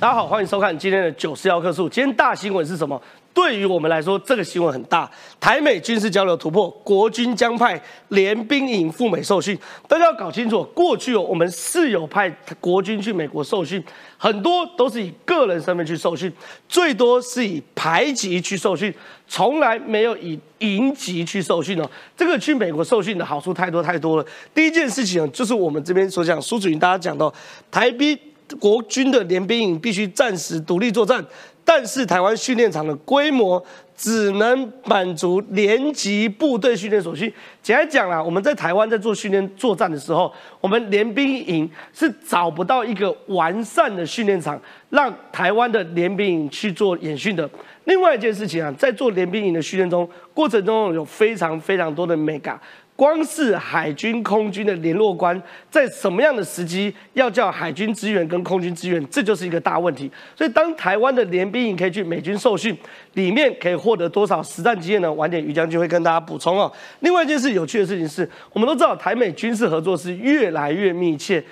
[0.00, 1.88] 大家好，欢迎收看今天的九十幺棵树。
[1.88, 3.00] 今天大新闻是什么？
[3.32, 5.10] 对于我们来说，这个新闻很大。
[5.40, 9.58] 台美军事交流突破，国军将派联兵营赴美受训。
[9.88, 12.28] 大家要搞清楚，过去哦，我们是有派
[12.60, 13.82] 国军去美国受训，
[14.18, 16.30] 很多都是以个人身份去受训，
[16.68, 18.92] 最多是以排级去受训，
[19.26, 21.88] 从来没有以营级去受训哦。
[22.16, 24.26] 这个去美国受训的好处太多太多了。
[24.54, 27.32] 第一件事情，就是我们这边所讲，苏主席大家讲到
[27.70, 28.18] 台兵。
[28.54, 31.24] 国军的联兵营必须暂时独立作战，
[31.64, 33.64] 但是台湾训练场的规模
[33.96, 37.32] 只能满足连级部队训练所需。
[37.62, 44.60] 简单讲啦，我们在台湾在做训练作战的时候，我们联兵营是找不到一个完善的训练场，
[44.90, 47.48] 让台湾的联兵营去做演训的。
[47.84, 52.58] 另外一件事情啊，在做联兵营的训练中过程中，有非常非常多的美感。
[52.96, 60.08] 光是海军、空军的联络官，在什么样的时机要叫海军支援跟空军支援，这就是一个大问题。
[60.36, 62.76] 所以，当台湾的联兵营可以去美军受训，
[63.14, 65.12] 里面可以获得多少实战经验呢？
[65.12, 66.70] 晚点于将军会跟大家补充哦。
[67.00, 71.42] 另外一件事有趣的事情是，我们都知道台美军事合作是越来越密切。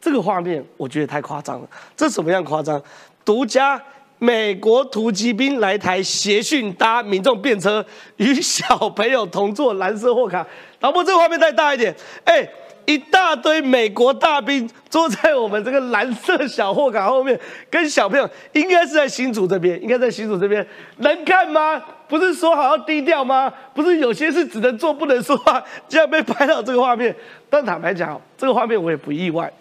[0.00, 2.82] 这个画面我觉得太夸张了，这怎么样夸张？
[3.24, 3.80] 独家。
[4.18, 7.84] 美国突击兵来台协训，搭民众便车，
[8.16, 10.46] 与小朋友同坐蓝色货卡。
[10.80, 11.94] 老婆，这个画面再大一点。
[12.24, 12.48] 哎，
[12.84, 17.38] 一大堆美国大兵坐在我们这个蓝色小货卡后面，
[17.70, 20.66] 跟小朋友，应该是在新竹这边，应该在新竹这边，
[20.98, 21.80] 能看吗？
[22.08, 23.52] 不是说好要低调吗？
[23.74, 27.14] 不是有些事只能做不能说话，竟然被拍到这个画面。
[27.50, 29.52] 但坦白讲，这个画面我也不意外。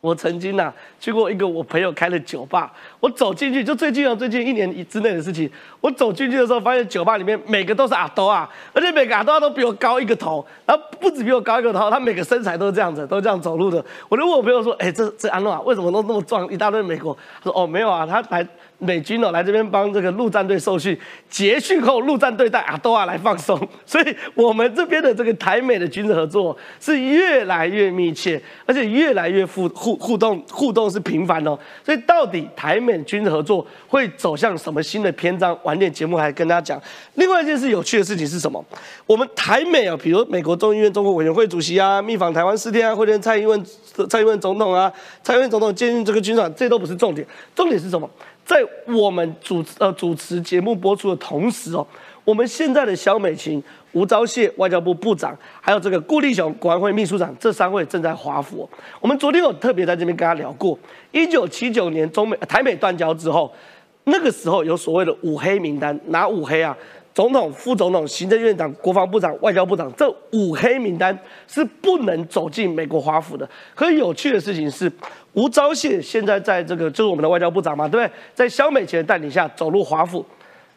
[0.00, 5.50] 我曾经呐去过一个我朋友开的酒吧，我走进去就最近啊，最近一年之内的事情。
[5.80, 13.84] 我走进去的时候，发现酒吧里面每个都是阿多啊，而且每个阿多都比我高一个头，然后不止比我高一个头，他每个身材都是这样子，都这样走路的。
[14.08, 16.50] 我就问我朋友说：“哎，这这安诺啊，为什么都那么壮？
[16.50, 18.46] 一大堆美国？”他说：“哦，没有啊，他来。”
[18.80, 23.56] 美军哦来这边帮这个陆战队受训，结训后陆战队带啊都要来放松，
[23.86, 31.56] 所以我们这边的这个台美的军事合作是越来越密切，而且越来越互互互动互动是频繁哦。
[31.84, 35.56] 所以到底台美军事合作会走向什么新的篇章？
[35.62, 36.80] 晚点节目还跟大家讲。
[37.14, 38.64] 另外一件事有趣的事情是什么？
[39.06, 43.62] 我们台美啊，比如美国众议院中国委员会主席啊，密访台湾四天啊，会见蔡英文
[44.08, 44.90] 蔡英文总统啊，
[45.22, 48.08] 蔡英文总统接近这个军长，这都不是重点，重点是什么？
[48.50, 48.56] 在
[48.92, 51.86] 我们主呃主持节目播出的同时哦，
[52.24, 53.62] 我们现在的肖美琴、
[53.92, 58.68] 吴钊燮外交部部长，还有这个顾立雄国安会秘书长，这三位正在华府。
[58.98, 60.76] 我们昨天有特别在这边跟他聊过，
[61.12, 63.54] 一九七九年中美台美断交之后，
[64.02, 66.76] 那个时候有所谓的五黑名单，哪五黑啊？
[67.12, 71.16] 总统、副总统、行政院长、国防部长、外交部长，这五黑名单
[71.48, 73.48] 是不能走进美国华府的。
[73.74, 74.90] 可有趣的事情是，
[75.32, 78.12] 吴钊燮现在在这个就是我们的外交部长嘛，对不对？
[78.32, 80.24] 在萧美琴的带领下走入华府，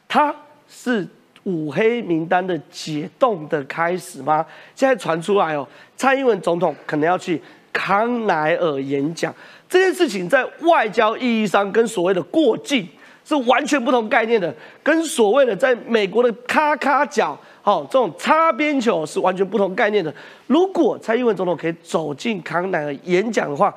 [0.08, 0.36] 他
[0.68, 1.08] 是
[1.44, 4.44] 五黑名单的解冻的开始吗？
[4.74, 7.40] 现在传出来哦，蔡英文总统可能要去
[7.72, 9.34] 康奈尔演讲，
[9.70, 12.88] 这件事情在外交意义上跟所谓的过境。
[13.26, 20.14] 是完全不同概念的，跟所谓的在美国的咔咔角，好这种擦边球是完全不同概念的。
[20.48, 23.74] 如果蔡英文总统可以走进康奈尔演讲的话，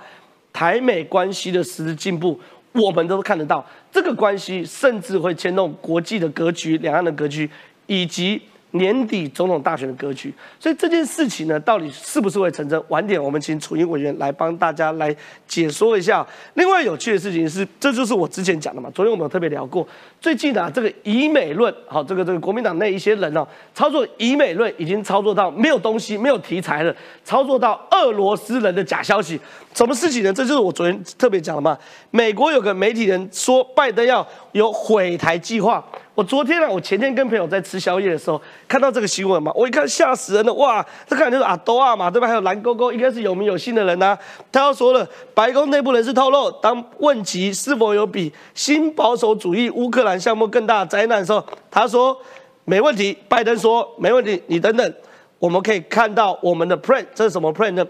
[0.52, 2.38] 台美关系的实质进步，
[2.72, 3.64] 我们都看得到。
[3.92, 7.48] 这个关系甚至会牵动国际的格局、两岸的格局，
[7.86, 8.42] 以及。
[8.76, 12.82] 年底总统大选的格局，所以这件事情呢，到底是不是会成真？
[12.88, 15.14] 晚点我们请楚英委员来帮大家来
[15.46, 16.26] 解说一下。
[16.54, 18.90] 另外有趣的事情是，这就是我之前讲的嘛。
[18.94, 19.86] 昨天我们特别聊过，
[20.20, 26.94] 最近啊，这个以美论，好，这个这个国民党内一些人哦，操作以美论已经操作到没有东西、没有题材了，
[27.24, 29.40] 操作到俄罗斯人的假消息。
[29.76, 30.32] 什么事情呢？
[30.32, 31.76] 这就是我昨天特别讲的嘛。
[32.10, 35.84] 美国有个媒体人说，拜登要有毁台计划。
[36.14, 40.82] 我昨天啊，我前天跟朋友在吃宵夜的时候看到这个新闻嘛，我一看吓死人了，哇！
[41.06, 42.26] 这看就是阿多啊嘛，对吧？
[42.26, 44.18] 还有蓝勾勾，应该是有名有姓的人呐。
[44.50, 52.16] 他要说了，白宫内部人士透露，当问及是否有比新保守主义乌克兰项目更大的灾难的时候，他说
[52.64, 53.14] 没问题。
[53.28, 54.94] 拜登说没问题，你等等，
[55.38, 57.86] 我们可以看到我们的 plan，这是什么 plan 呢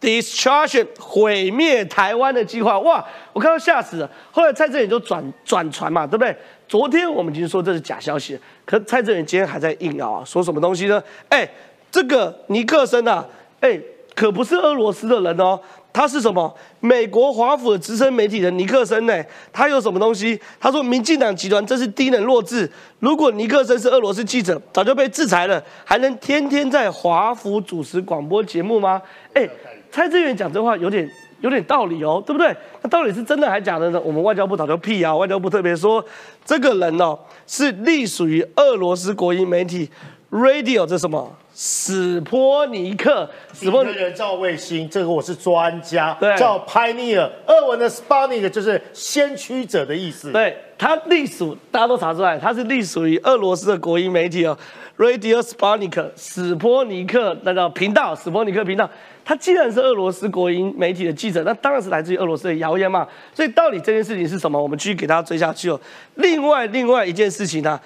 [0.00, 3.04] ？Destruction 毁灭台湾的计划，哇！
[3.32, 4.08] 我看到吓死了。
[4.30, 6.36] 后来蔡正元就转转传嘛，对不对？
[6.68, 11.02] 昨天我们已经说这是假消息，可蔡正元今天还在硬拗啊，说什么东西呢？
[11.28, 11.48] 哎，
[11.90, 13.26] 这个尼克森啊，
[13.60, 13.80] 哎，
[14.14, 15.58] 可不是俄罗斯的人哦，
[15.92, 16.54] 他是什么？
[16.80, 19.24] 美国华府的资深媒体人尼克森呢？
[19.52, 20.38] 他有什么东西？
[20.60, 22.70] 他说民进党集团真是低能弱智。
[23.00, 29.02] 如果尼克森是俄罗斯记者，早就被制裁了，还能天天在华府主持广播节目吗？
[29.34, 29.48] 哎。
[29.90, 32.54] 蔡志远讲这话有点有点道理哦，对不对？
[32.82, 34.00] 那到底是真的还是假的呢？
[34.00, 36.04] 我们外交部早就辟谣，外交部特别说，
[36.44, 39.88] 这个人哦是隶属于俄罗斯国营媒体
[40.30, 41.34] Radio，这什么？
[41.60, 50.30] 史波尼克，史波尼人造卫星，这个我是专家，对，叫 Pioneer，俄文的 Sputnik 就是先驱者的意思。
[50.30, 54.56] 对，他隶属，大家都查出来，他是隶属于俄罗斯的国营媒体哦
[54.98, 58.88] ，Radio Sputnik，史波尼克那个频道，史波尼克频道。
[59.28, 63.06] 他既然是俄罗斯国营媒体的记者，那当然是来自于俄罗斯的谣言嘛。
[63.34, 64.58] 所以到底这件事情是什么？
[64.58, 65.78] 我们继续给大家追下去哦。
[66.14, 67.78] 另外，另外一件事情呢？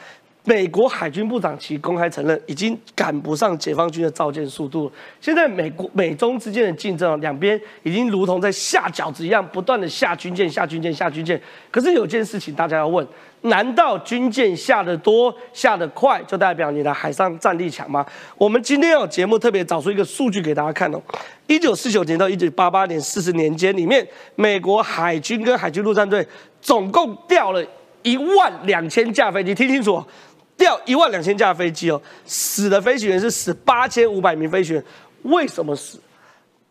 [0.45, 4.91] 美国海军部长其公开承认，已经赶不上解放军的造舰速度。
[5.21, 11.41] 现在美国美中之间的竞争啊，两边已经如同在下饺子一样，不断的下军舰、下军舰、下军舰。
[11.73, 13.05] 可是有件事情大家要问：
[13.43, 18.07] 难道军舰下得多、下得快，就代表你的海上战力强吗？
[18.37, 21.03] 我们今天有节目特别找出一个数据给大家看哦。
[21.47, 24.07] 一九四九年到一九八八年四十年间里面，
[24.37, 26.27] 美国海军跟海军陆战队
[26.61, 27.65] 总共调了
[28.03, 30.03] 一万两千架飞机，听清楚。
[30.55, 34.85] 掉一万两千架飞机哦，死的飞行员是死八千五百名飞行员，
[35.23, 35.99] 为什么死？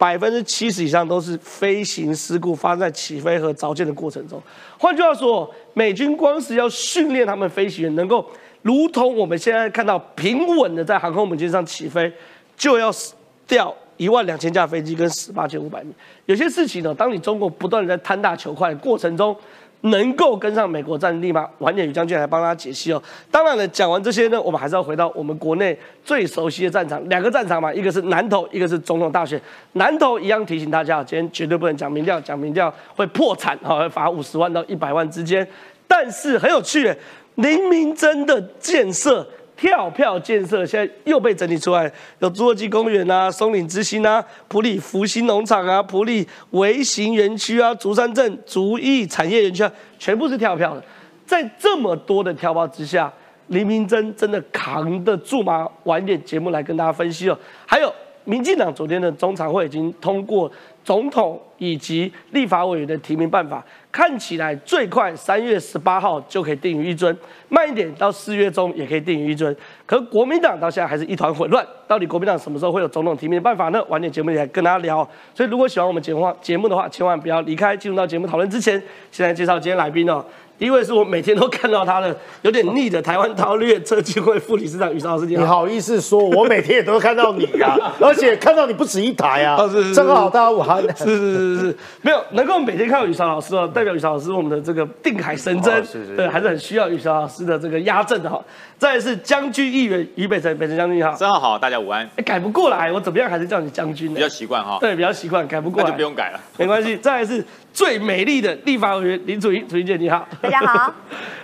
[0.01, 4.41] 百分之七十以上都是飞行事故发生在起飞和着舰的过程中。
[4.79, 8.27] 换句话说，美军光是要训练他们飞行员能够
[8.63, 12.11] 如同我们现在看到平稳的在航空母舰上起飞，
[12.57, 13.13] 就要死
[13.45, 15.93] 掉一万两千架飞机跟十八千五百米。
[16.25, 19.37] 有些事情呢，当你中国不断的在贪大求快的过程中。
[19.81, 21.49] 能够跟上美国战力吗？
[21.57, 23.01] 晚点宇将军来帮大家解析哦。
[23.31, 29.41] 当然了，讲完这些呢，我们还是要回到我们国内最熟悉的战场，两个战场嘛，一个是南投，一个是总统大选。
[29.73, 35.47] 南投一样提醒大家，今天绝对不能讲民调，讲民调会破产，好，会罚五十万到一百万之间。
[35.87, 36.93] 但是很有趣，
[37.35, 39.27] 林明真的建设。
[39.61, 41.83] 跳票建设现在又被整理出来，
[42.17, 50.83] 有侏罗纪公园啊、松岭之星啊、普里福星农场啊、普里微型园区啊、竹山镇竹艺产业园区啊，全部是跳票的。
[51.27, 53.13] 在这么多的跳票之下，
[53.47, 55.69] 林明珍真的扛得住吗？
[55.83, 57.37] 晚点节目来跟大家分析哦。
[57.67, 57.93] 还有。
[58.23, 60.49] 民进党昨天的中常会已经通过
[60.83, 67.15] 总统以及立法委员的提名办法，看起来最快三月十八号就可以定于一尊，
[67.49, 69.55] 慢一点到四月中也可以定于一尊。
[69.85, 73.83] 可国民党到现在还是一团混乱，到底国民党什么时候会有总统提名的办法呢？
[73.89, 75.07] 晚点节目里来跟大家聊。
[75.35, 77.77] 所以如果喜欢我们节目节目的话，千万不要离开。
[77.77, 78.81] 进入到节目讨论之前，
[79.11, 80.23] 现在介绍今天来宾哦。
[80.61, 86.19] 第一位是我每天都看到他的有点腻的台湾韬略车基金会副理事长宇超老师，你好意思说？
[86.23, 89.57] 我每天也都看到你呀， 而且看到你不止一台啊！
[89.95, 90.79] 正好大家午安。
[90.95, 95.83] 是是是是，没有能够每天看到宇超老师哦，代表宇超老师我们的这个定海神针，
[96.15, 98.39] 对，还是很需要宇超老师的这个压阵的哈。
[98.77, 102.07] 再是将军议员于北辰，北辰将军你好，正好好，大家午安。
[102.17, 104.15] 哎改不过来，我怎么样还是叫你将军呢？
[104.15, 104.77] 比较习惯哈。
[104.79, 106.95] 对，比较习惯，改不过来就不用改了，没关系。
[106.97, 107.43] 再是。
[107.73, 110.93] 最美丽的立法委员林楚怡，楚怡姐你好，大家好。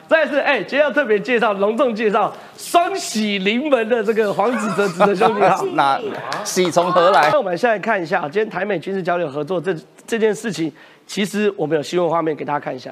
[0.08, 5.66] 再次哎，今天要特别介绍，隆重介绍双喜临门的这个黄子哲子哲兄弟好。
[5.74, 6.00] 那
[6.44, 7.30] 喜从何来？
[7.32, 9.76] 那我们现在看一下，今天台美军事交流合作这
[10.06, 10.72] 这件事情，
[11.06, 12.92] 其实我们有新闻画面给大家看一下。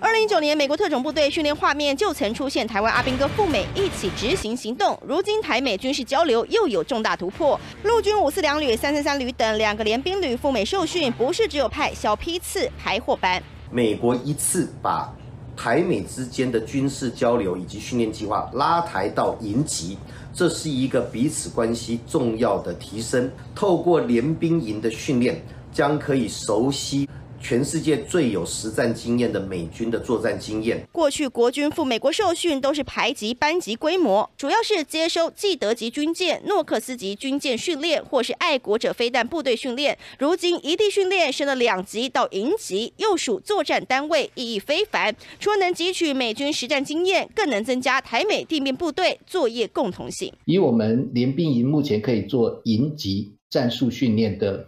[0.00, 4.96] 二零一九年，美国特种部队训练画面就曾出现台湾阿兵哥赴美一起执行行动。
[5.04, 13.42] 如今台美军事交流又有重大突破，陆军五四两旅、三三三旅等两个联兵旅赴美受训，不是只有派小批次排货班。
[13.72, 15.12] 美国一次把
[15.56, 19.98] 台美之间的军事交流以及训练计划拉抬到营级，
[20.32, 23.28] 这是一个彼此关系重要的提升。
[23.52, 27.08] 透过联兵营的训练，将可以熟悉。
[27.40, 30.86] 全世界最有实战经验的美军的作战经验。
[30.92, 39.98] 过去国军赴美国受训都是排级班级规模，主要是接收既得级军舰、诺克斯级军舰训练，或是爱国者飞弹部队训练。
[40.18, 45.14] 如今一地训练升了两级到营级，又属作战单位，意义非凡。
[45.38, 50.32] 除了能汲取美军实战经验，更能增加台美地面部队作业共同性。
[50.44, 54.66] 以我们联兵营目前可以做营级战术训练的。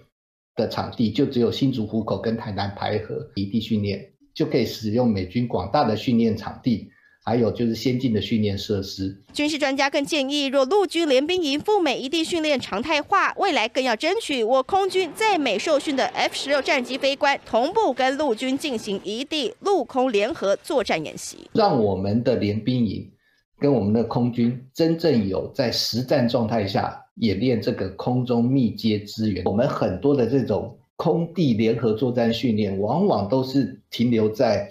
[0.56, 4.00] 的场地就只有新竹湖口跟台南排河一地训练，
[4.34, 6.88] 就可以使用美军广大的训练场地，
[7.24, 9.22] 还有就是先进的训练设施。
[9.32, 23.10] 军事专家更建议，若陆军联兵营赴美一地训练常态化，未来更要争取我空军在美受训的 F 十六战机飞官同步跟陆军进行一地陆空联合作战演习，让我们的联兵营
[23.58, 27.00] 跟我们的空军真正有在实战状态下。
[27.20, 34.70] 演练这个空中密接支援，我们很多的这种空地联合作战训练，往往都是停留在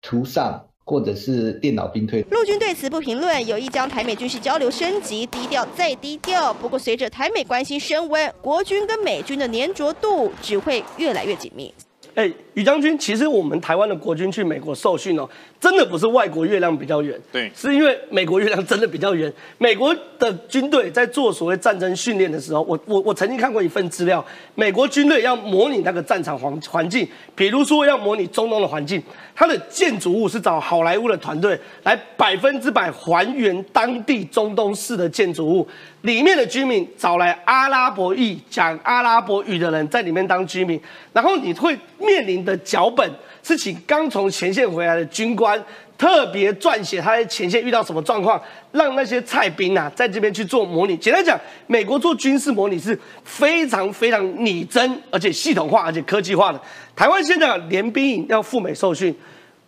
[0.00, 2.22] 图上或者是电脑兵推。
[2.30, 6.52] 陆军对此不评论，有意将台美军事交流升级，低调再低调。
[6.54, 11.72] 不过，随着台美关系升温，国军跟美军的粘着度只会越来越紧密。
[12.16, 15.28] 哎，于将军，其实我们台湾的国军去美国受训哦，
[15.60, 19.30] 真的不是外国月亮比较圆，对，是因为美国月亮真的比较圆。
[19.58, 29.02] 美国的军队在做所谓战争训练的时候，我我我曾经看过一份资料，美国军队要模拟那个战场环环境，比如说要模拟中东的环境，
[29.34, 35.68] 它的建筑物是找好莱坞的团队来百分之百还原当地中东式的建筑物。
[36.06, 40.80] 里面的居民找来阿拉伯裔讲阿拉伯语的人在里面当居民，
[41.12, 43.10] 然后你会面临的脚本
[43.42, 45.60] 是请刚从前线回来的军官
[45.98, 50.96] 特别撰写他在前线遇到什么状况，让那些菜兵啊在这边去做模拟。
[50.96, 51.36] 简单讲，
[51.66, 56.60] 美国做军事模拟是非常非常拟真，而且系统化，而且科技化的。
[56.94, 59.12] 台湾现在联兵营要赴美受训，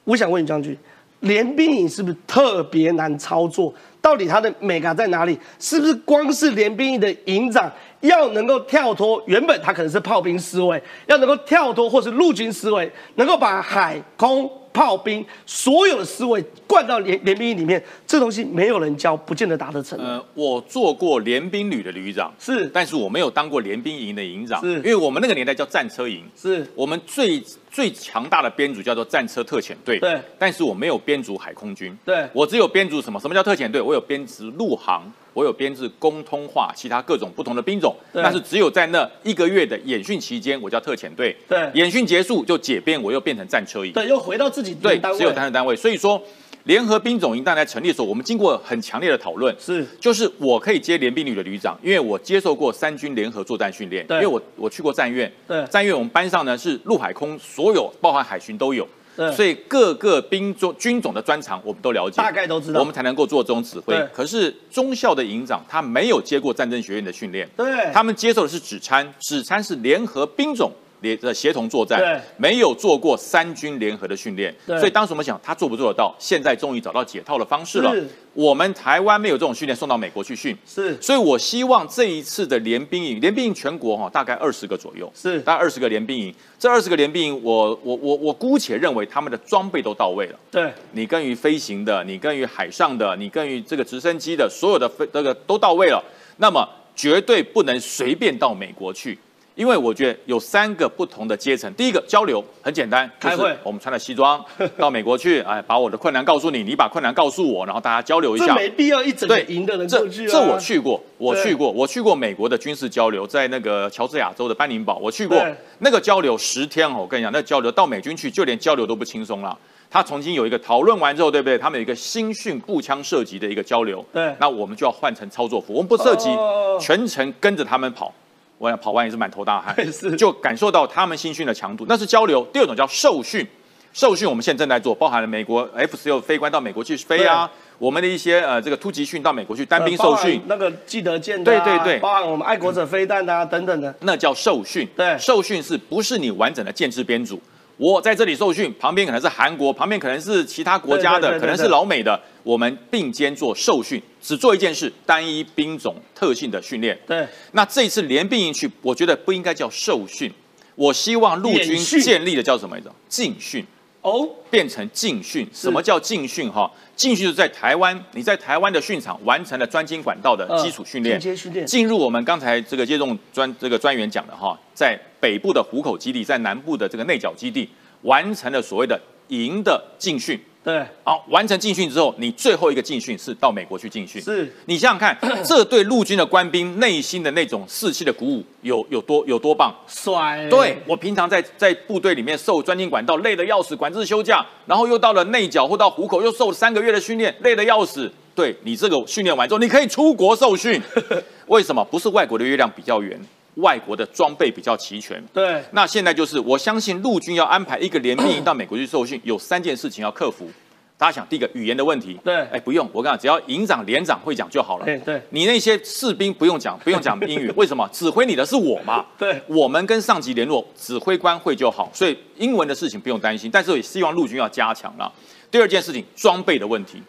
[0.04, 0.78] 我想问你将军，
[1.18, 3.74] 联兵营是不是特别难操作？
[4.00, 5.38] 到底它的美感在哪里？
[5.58, 19.98] 是不是光是联兵营的营长要能够跳脱原本他可能是炮兵思维，要能够跳脱或是陆军思维，能够把海空炮兵所有的思维灌到联联兵营里面，这东西没有人教，不见得达得成。
[19.98, 33.18] 呃，我做过联兵旅的旅长，是，但是我没有当过联兵营的营长，是因为我们那个年代叫战车营，是我们最最强大的编组叫做战车特遣队，对但是我没有编组海空军，对我只有编组什么？
[33.18, 33.80] 什么叫特遣队？
[33.80, 38.22] 我有编制陆航，我有编制公通化，其他各种不同的兵种，对。
[38.22, 41.70] 但是只有在那一个月的演训期间，我叫特遣队，对。
[41.74, 46.22] 演训结束就解编，我又变成战车营，对，又回到自己对，只有单位单位，所以说。
[46.64, 49.86] 联合兵种营当来成立的时候，我们经过很强烈的讨论，是。
[49.98, 54.18] 就是我可以接联兵旅的旅长，因为我接受过三军联合作战训练，对。
[54.18, 55.64] 因为我我去过战院，对。
[55.68, 58.90] 战院我们班上呢是陆海空所有，包含海巡都有，对
[59.34, 62.80] 所以各个兵种军种的专长我们都了解，大概都知道。
[62.80, 63.94] 我们才能够做这种指挥。
[64.12, 67.90] 可是中校的营长他没有接过战争学院的训练，对。
[67.92, 70.70] 他们接受的是指参，指参是联合兵种。
[71.00, 71.96] 联的协同作对。
[71.96, 77.94] 战，没有做过三军联合的训练，所以当时我们想他做不做得到，现在终于找到解套的方式了。
[78.34, 80.96] 我们台湾没有这种训练，送到美国去训，是。
[81.00, 85.40] 所以我希望这一次的联兵营，联兵营全国哈大概二十个左右，是。
[85.40, 86.32] 大概二十个联兵营。
[86.56, 90.38] 这二十个联兵营，我我我我姑且认为他们的装备都到位了。
[90.50, 90.72] 对。
[90.92, 96.00] 你跟于飞行的，你跟于海上的，你跟于这个直升机的，所有的飞这个都到位了。
[96.36, 99.18] 那么绝对不能随便到美国去，
[99.58, 101.72] 因为我觉得有三个不同的阶层。
[101.74, 104.42] 第一个交流很简单，就是开会我们穿了西装
[104.76, 108.46] 到美国去，哎，把我的困难告诉你，你把困难告诉我，然后大家交流一下。
[108.46, 110.30] 这没必要一整个对，营的人这过去啊。
[110.30, 115.44] 这我去过，我去过，我去过美国的军事交流，在那个乔治亚州的班宁堡，我去过
[115.80, 119.58] 那个交流十天哦，我跟你讲，那交流到美军去，就连交流都不轻松了。
[119.90, 121.58] 他重新有一个讨论完之后，对不对？
[121.58, 128.14] 他们有一个新训步枪射击的一个交流，对那我们就要换成操作服，我们不射击，哦全程跟着他们跑。
[128.58, 129.74] 我想跑完也是满头大汗，
[130.18, 132.44] 就感受到他们新训的强度，那是交流。
[132.52, 133.46] 第二种叫受训，
[133.92, 137.48] 受训我们现在正在做，包含了美国 F 十六飞官到美国去飞啊，
[137.78, 140.34] 我们的一些呃这个突击训到美国去单兵受训。
[140.40, 141.98] 呃，那个记得见对对对。
[142.00, 143.94] 包含我们爱国者飞弹啊等等的。
[144.00, 144.88] 那叫受训。
[144.96, 145.16] 对。
[145.18, 147.40] 受训是不是你完整的建制编组？
[147.76, 151.40] 我在这里受训，旁边可能是韩国，旁边可能是其他国家的，对对对对。
[151.42, 156.98] 可能是老美的，我们并肩做受训，只做一件事，单一兵种特性的训练。
[157.06, 160.30] 对，那这一次联兵营去，我觉得不应该叫受训，
[160.74, 162.78] 我希望陆军建立的叫什么？
[162.78, 163.64] 叫进训。
[164.02, 165.48] 哦，变成进训。
[165.50, 166.52] 什么叫进训？
[166.52, 177.66] 哈，进训就是在台湾，你在台湾的训场完成了专精管道的基础训练，嗯进入我们刚才这个接种专这个专员讲的哈，在北部的虎口基地，在南部的这个内角基地，
[178.02, 180.38] 完成了所谓的营的进训。
[180.68, 184.20] 对，好，完成进训之后，你最后一个进训是到美国去进训。
[184.20, 189.74] 是你想想看， 这对陆军的官兵内心的那种士气的鼓舞有有多有多棒？
[189.86, 190.46] 帅。
[190.50, 198.12] 对我平常在在部队里面受专精管道，累得要死，管制休假，然后又到了内角或到虎口，又受了三个月的训练，累得要死。
[198.34, 200.78] 对你这个训练完之后，你可以出国受训。
[201.48, 201.82] 为什么？
[201.82, 203.18] 不是外国的月亮比较圆，
[203.58, 205.22] 外国的装备比较齐全。
[205.32, 210.48] 对那现在就是，我相信陆军要安排一个联兵营到美国去受训，有三件事情要克服。
[210.96, 214.84] 大家想，第一个语言的问题，对哎，不用，我跟你讲，只要营长、连长会讲就好了。
[214.84, 217.88] 对对你那些士兵不用讲，不用讲英语， 为什么？
[217.92, 219.06] 指挥你的是我嘛。
[219.16, 223.48] 对我们跟上级联络，指挥官会就好，所以英文的事情不用担心。
[223.48, 225.12] 但是也希望陆军要加强了。
[225.52, 227.00] 第二件事情，装备的问题。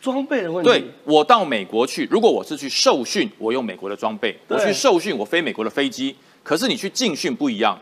[0.00, 0.70] 装备的问题。
[0.70, 6.14] 对我到美国去，如果我是去受训，我用美国的装备；我去受训，我飞美国的飞机。
[6.42, 7.78] 可是你去进训不一样，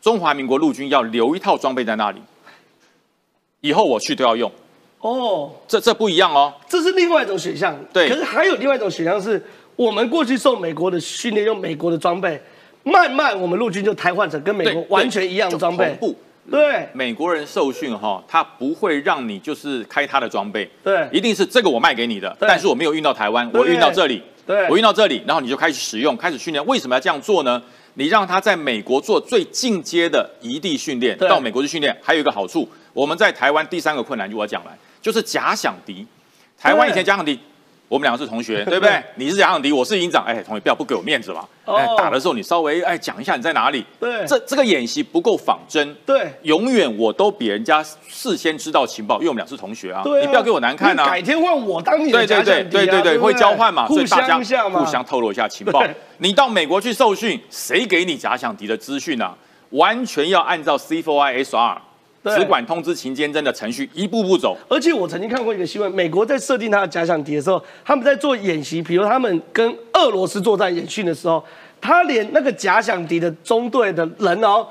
[0.00, 2.20] 中华民国陆军要留一套装备在那里，
[3.60, 4.50] 以后我去都要用。
[5.00, 7.78] 哦，这这不一样哦，这是另外一种选项。
[7.92, 9.40] 对可是还有另外一种选项是，
[9.76, 12.40] 我们过去受美国的训练，用美国的装备，
[12.82, 16.08] 慢慢我们陆军就瘫痪成跟美国完全一样的装备同。
[16.08, 16.18] 步。
[16.50, 16.88] 对。
[16.92, 21.08] 美国人受训哈，他不会让你就是开他的装备，对。
[21.12, 24.68] 一定是这个我卖给你的，但是我没有运到台湾，我运到这里，对。
[24.68, 26.64] 我运到这里，然后你就开始使用，开始训练。
[26.66, 27.62] 为什么要这样做呢？
[27.94, 34.70] 你让他在美国做最进阶的移地训练，到美国去训练，还有一个好处，我们在台湾第三个困难就我讲来，
[35.02, 36.06] 就是假想敌。
[36.56, 37.38] 台湾以前假想敌，
[37.88, 39.02] 我们两个是同学， 对不对？
[39.16, 41.44] 你是假想敌，我是营长，哎，同学不要不给我面子嘛。
[41.64, 43.84] 哦哎，打的时候你稍微哎讲一下你在哪里。
[43.98, 45.94] 对这这个演习不够仿真。
[46.06, 50.02] 对永远我都比人家事先知道情报，因为我们俩是同学啊。
[50.04, 51.06] 对啊，你不要给我难看啊。
[51.06, 55.82] 改天换我当你的对对对假想敌啊对对对，不会交换嘛，所互相下嘛，互相透露一下情报。
[56.18, 59.34] 你到美国去受训，谁给你假想敌的资讯啊？
[59.70, 61.82] 完全要按照 C4ISR 对
[62.36, 64.56] 只管通知秦坚贞的程序一步步走。
[64.68, 71.44] 而且我曾经看过一个新闻，美国在设定他的假想敌的时候，他们在做演习，比如他们跟俄罗斯作战演训的时候，
[71.80, 74.66] 他连那个假想敌的中队的人哦，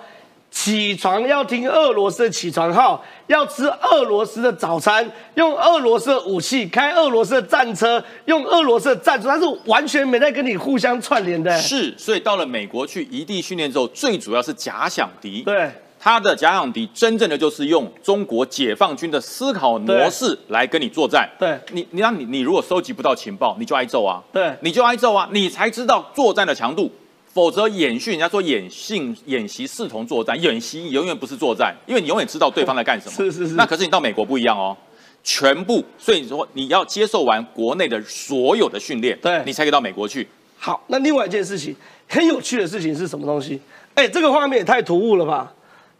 [0.49, 11.55] 起床要听俄罗斯的起床号，要吃俄罗斯的早餐，用俄罗斯的武器，开俄罗斯的战车，用俄罗斯的战术，他是完全没在跟你互相串联的。
[11.59, 15.43] 是，所以到了美国去异地训练之后，最主要是假想敌。
[15.43, 21.29] 对他的假想敌真正的就是用中国解放军的思考模式来跟你作战。
[21.39, 24.23] 对你，你让你你如果收集不到情报，你就挨揍啊。
[24.31, 26.91] 对你就挨揍啊，你才知道作战的强度。
[27.33, 33.13] 否则演训，人家说演训演习视同作战，演习永远不是作战，因为你永远知道对方在干什么。
[33.17, 34.75] 是是是那可是你到美国不一样哦，
[35.23, 40.27] 全部，所以你说你要接受完国内的所有的训练，对你才可以到美国去。
[40.57, 41.75] 好，那另外一件事情，
[42.07, 43.61] 很有趣的事情是什么东西？
[43.93, 45.53] 哎，这个画面也太突兀了吧！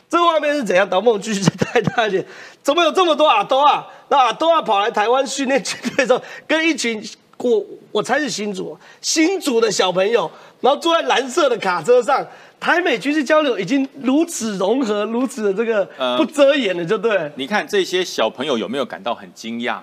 [0.09, 0.87] 这个画面是怎样？
[0.89, 2.25] 导播，我们继续再带大一点。
[2.63, 3.85] 怎么有这么多阿多啊？
[4.09, 7.03] 那阿多啊跑来台湾训练军队的时候，跟一群
[7.37, 10.29] 我我猜是新竹新竹的小朋友，
[10.61, 12.25] 然后坐在蓝色的卡车上，
[12.59, 17.29] 台美军事交流已经如此融合，如此的这个呃不遮掩了，就对了。
[17.35, 19.79] 你看这些小朋友有没有感到很惊讶？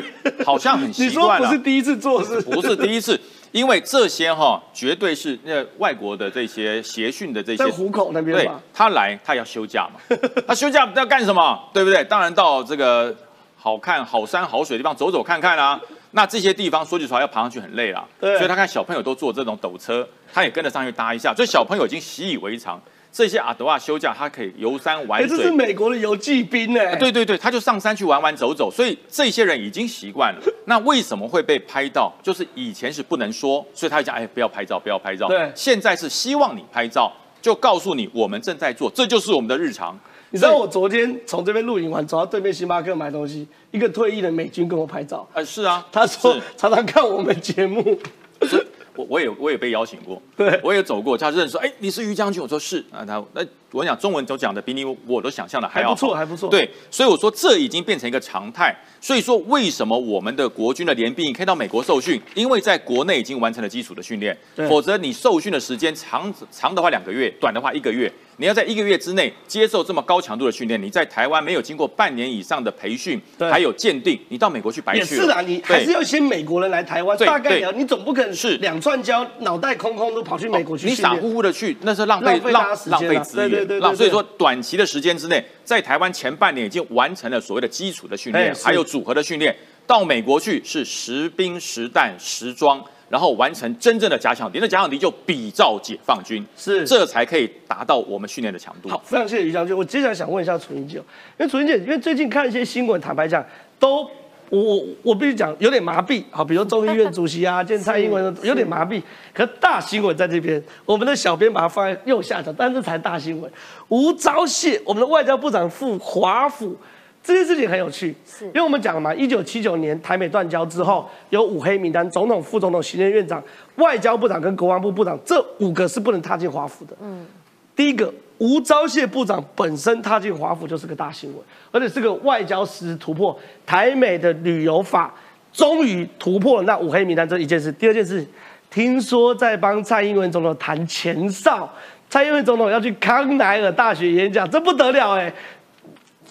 [0.44, 1.58] 好像很你习惯了说不是。
[1.58, 2.40] 第一次做是？
[2.40, 3.20] 不是第一次，
[3.56, 8.50] 因为这些哈绝对是那外国的这些协训的这些在虎口那边对？
[8.74, 10.16] 他来他要休假嘛，
[10.46, 11.58] 他休假要干什么？
[11.72, 12.04] 对不对？
[12.04, 13.16] 当然到这个
[13.56, 15.80] 好看好山好水的地方走走看看啊。
[16.10, 22.78] 那这些地方说句实话要爬上去很累啦，对所以他看小朋友都坐这种陡车，他也跟着上去搭一下，所以小朋友已经习以为常。
[23.16, 26.94] 这些阿德瓦休假，他可以游山玩水，这，是美国的游骑兵哎。
[26.96, 30.40] 对对对，他就上山去玩玩走走，所以这些人已经习惯了。
[30.66, 32.14] 那为什么会被拍到？
[32.22, 35.28] 就是以前是不能说，所以他就讲，哎，不要拍照，不要拍照。
[35.28, 39.98] 对现在是希望你拍照，就告诉你我们正在做，这就是我们的日常。
[40.28, 47.98] 你知道我昨天从这边露营完，走到对面星巴克买东西，一个退役的美军跟我拍照，呃，是啊，他说常常看我们节目，
[48.96, 50.60] 我我也我也被邀请过，对。
[50.62, 52.84] 我也走过，他认识说，哎，你是于将军，我说是。
[52.90, 58.74] 啊，他那我讲中文都讲的比你我都想象的还要还不错还不错对，所以我说这已经变成一个常态。
[59.00, 62.20] 所以说为什么我们的国军的联兵可以到美国受训？
[62.34, 68.12] 因为在国内已经完成了基础的训练对，否则你受训的时间长长的话两个月，短的话一个月。
[68.38, 81.14] 你要在一个月之内接受这么高强度的训练，你在台湾没有经过半年以上的培训，对还有鉴定，你到美国去白去是啊，你还是要先美国人来台湾，大概对了，你总不可能是两串胶，脑袋空空都跑去美国去你傻。
[81.14, 83.55] 乎乎的去，那是浪费浪浪费资源。
[83.56, 89.56] 对对对对对浪所以说，短期的时间之内，在台湾前半年已经完成了所谓的基础的训练，还有组合的训练。
[89.86, 94.58] 到美国去是实兵实弹实装，然后完成真正的假想敌。
[94.60, 98.88] 那假想敌就比照解放军，是这才可以达到我们训练的强度。
[98.88, 99.76] 好，非常谢谢于将军。
[99.76, 101.04] 我接下来想问一下楚英姐哦，
[101.38, 103.46] 因为楚英姐，因为最近看一些新闻，坦白讲，
[103.78, 104.10] 都
[104.50, 106.22] 我我我必须讲有点麻痹。
[106.30, 109.02] 好，比如众议院主席啊， 见蔡英文有点麻痹。
[109.34, 113.50] 可大新闻在这边，我们的小编把它放在右下角，但这才大新闻。
[113.88, 116.76] 吴钊燮，我们的外交部长赴华府。
[117.22, 123.42] 这件事情很有趣，因为我们讲了嘛，一九七九年台美断交之后，有五黑名单，总统、副总统、行政院长、
[123.78, 126.96] 外交部长跟国防部部长这五个是不能踏进华府的。
[127.02, 127.26] 嗯
[127.74, 131.38] 第一个，吴钊燮部长本身踏进华府就是个大新闻，
[131.72, 133.38] 而且是个外交实突破。
[133.64, 135.12] 台美的旅游法
[135.52, 137.72] 终于突破了那五黑名单这一件事。
[137.72, 138.26] 第二件事，
[138.70, 141.66] 听说在帮蔡英文总统谈前哨，
[142.10, 145.32] 蔡英文总统要去康奈尔大学演讲，这不得了哎、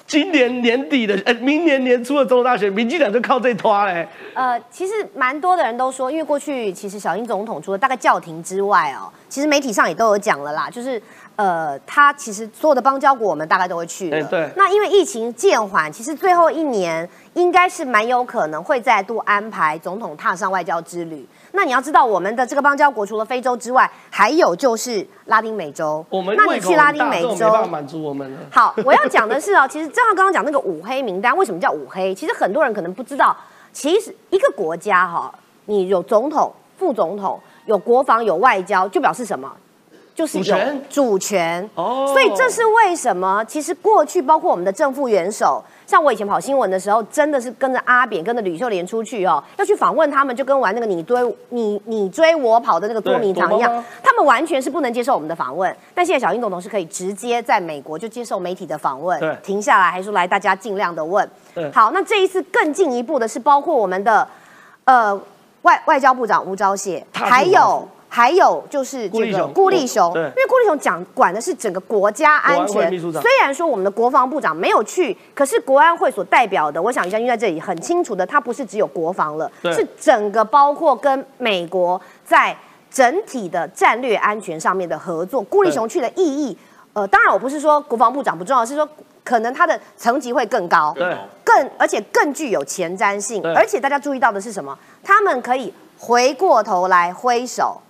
[0.05, 4.07] 今年年底的，呃，明年年初的总统大学，民进党就靠这拖嘞。
[4.35, 11.01] 呃，其实蛮多的人都说，因为过去其实小英总统除了大概叫停之外哦，其实媒体上也都有讲了啦，就是
[11.35, 14.23] 呃，他其实所有的邦交国我们大概都会去了。
[14.27, 14.49] 对。
[14.55, 21.27] 那因为疫情渐缓，其实最后一年应该是蛮有可能会再度安排总统踏上外交之旅。
[21.51, 26.05] 那你要知道，我们的这个邦交国除了非洲之外，还有就是拉丁美洲。
[26.09, 28.39] 我们那你去拉丁美洲，没办法满足我们了。
[28.51, 32.15] 好，我要讲的是哦，其实正好刚刚讲那个五黑名单，为什么叫五黑？
[32.15, 33.35] 其实很多人可能不知道，
[33.73, 35.33] 其实一个国家哈，
[35.65, 39.51] 你有总统、副总统，有国防、有外交，就表示什么？
[40.15, 40.57] 就是有
[40.89, 41.69] 主权。
[41.75, 42.09] 哦。
[42.11, 43.43] 所以这是为什么？
[43.45, 45.63] 其实过去包括我们的正副元首。
[45.85, 53.83] 像我以前跑新闻的时候，真的是跟着阿扁、跟着吕秀莲出去哦，要去访问他们，就跟玩那个你追你你追我跑的那个捉迷藏一样。
[54.01, 61.29] 他们完全是不能接受我们的访问，但现在小英总统是可以直接在美国就接受媒体的访问，停下来还说来大家尽量的问。
[61.71, 64.27] 好，那这一次更进一步的是，包括我们的
[64.85, 65.13] 呃
[65.61, 67.87] 外外交部长吴钊燮，还有。
[68.07, 72.89] 还有就是这个顾立雄，因为顾立雄讲管的是整个国家安全。
[72.99, 82.55] 虽然说我们的国防部长没有去，可是国安会所代表的，我想将军在这里很清楚的，他不是只有国防了，是整个包括跟美国在
[82.89, 85.41] 整体的战略安全上面的合作。
[85.41, 86.57] 顾立雄去的意义，
[86.93, 88.87] 呃，当然我不是说国防部长不重要，是说
[89.25, 93.43] 可能他的层级会更高，对，更而且更具有前瞻性。
[93.53, 94.77] 而且大家注意到的是什么？
[95.03, 97.81] 他们可以回过头来挥手。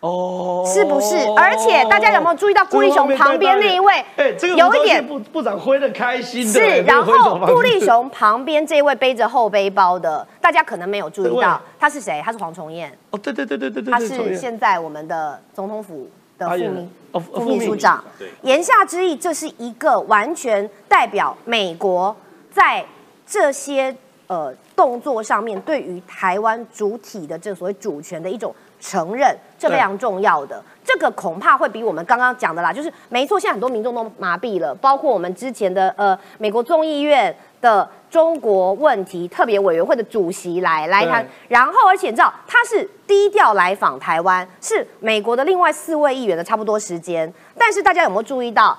[0.00, 1.14] 哦，是不是？
[1.36, 3.92] 而且大家有没有注意到顾立雄旁边那一位？
[4.16, 6.46] 哎，这个有一点部部长挥的开心。
[6.46, 12.22] 是，然后顾立雄旁边这位背着后背包的，大家可能没有注意到，他是谁？
[12.24, 12.90] 他是黄崇彦。
[13.10, 16.08] 哦，对对对对对对，他是现在我们的总统府
[16.38, 18.02] 的副秘副秘书长。
[18.40, 22.16] 言下之意，这是一个完全代表美国
[22.50, 22.82] 在
[23.26, 23.94] 这些
[24.28, 28.54] 呃动作上面对于台湾主体的这所谓主权的一种。
[28.80, 48.76] 承认这非常重要的，这个恐怕会比我们刚刚讲的啦，就是没错，现在很多民众都麻痹了，包括我们之前的呃美国众议院的中国问题特别委员会的主席来来谈，然后而且你知道他是低调来访台湾，是美国的另外四位议员的差不多时间，但是大家有没有注意到？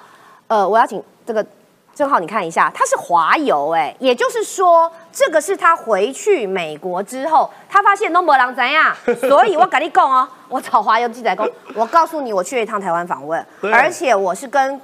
[0.48, 1.46] 呃，我要请这个。
[1.94, 14.80] 正好你看一下，他是华油哎，也就是说，这个是他回去美国之后，他发现东伯郎怎样，所以我跟你讲哦，我找华油记者讲，我告诉你，我去了一趟台湾访问，而且我是跟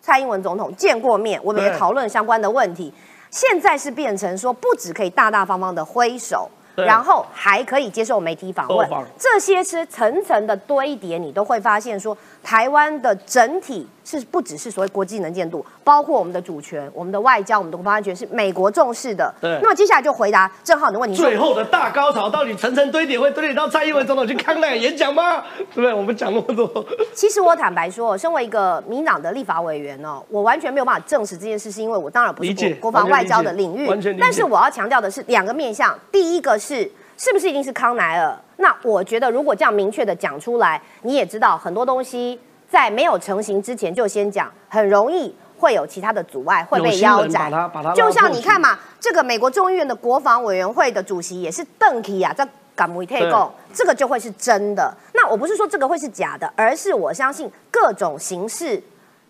[0.00, 2.92] 蔡英文总统见过面，我们也讨论相关的问题。
[3.30, 8.88] 现在是变成说，不只可以大大方方的挥手，然后还可以接受媒体访问，
[9.18, 13.88] 这些是层层的堆叠，你都会发现说，台湾的整体。
[14.06, 19.34] 是不只是所谓国际能见度，包括我们的主权、我们的外交、我们的国防安全是美国重视的。
[19.40, 19.58] 对。
[19.62, 21.16] 那么接下来就回答郑浩你的问题。
[21.16, 25.42] 最后的大高潮到底层层堆叠会堆叠到蔡英文总统去康奈尔演讲吗？
[25.72, 25.94] 对不对？
[25.94, 26.86] 我们讲那么多。
[27.14, 33.88] 其实我坦白说，身为一个民党的立法委员哦，我完全没有办法证实这件事，是因为我当然不是国国防外交的领域。
[34.20, 38.36] 但是我要强调的是两个面向，第一个是是不是一定是康奈尔？
[38.56, 42.40] 那我觉得如果这样明确的讲出来，你也知道很多东西。
[42.66, 47.52] 在没有成型之前就先讲，很容易会有其他的阻碍，会被腰斩。
[47.94, 54.92] 就像你看嘛，这个美国众议院的国防委员会的主席也是邓启亚在敢维退共，这个就会是真的。
[55.12, 58.82] 那我不是说这个会是假的，而是我相信各种形式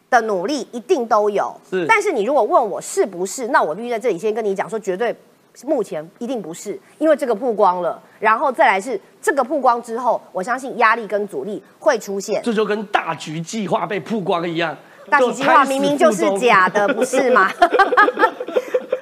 [0.09, 1.55] 的努力一定都有。
[1.87, 5.15] 但是你如果问我是不是，那我必须在这里先跟你讲说，绝对。
[5.63, 12.43] 目前一定不是，因为这个曝光了，然后再来是这个曝光之后，我相信压力跟阻力会出现。
[12.43, 14.77] 这就跟大局计划被曝光一样，
[15.09, 17.51] 大局计划明明就是假的，不是吗？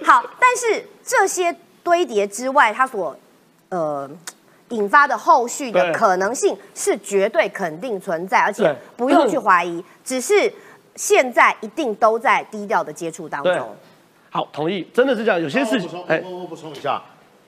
[0.05, 3.17] 好，但是这些堆叠之外，它所
[3.71, 4.09] 呃
[4.69, 10.53] 引发的后续的可能性是绝对肯定存在，而且不用去怀疑，只是
[10.95, 13.77] 现在一定都在低调的接触当中。
[14.31, 15.43] 好，同意，真的是这样。
[15.43, 17.03] 有些事情，哎，我我补充一下，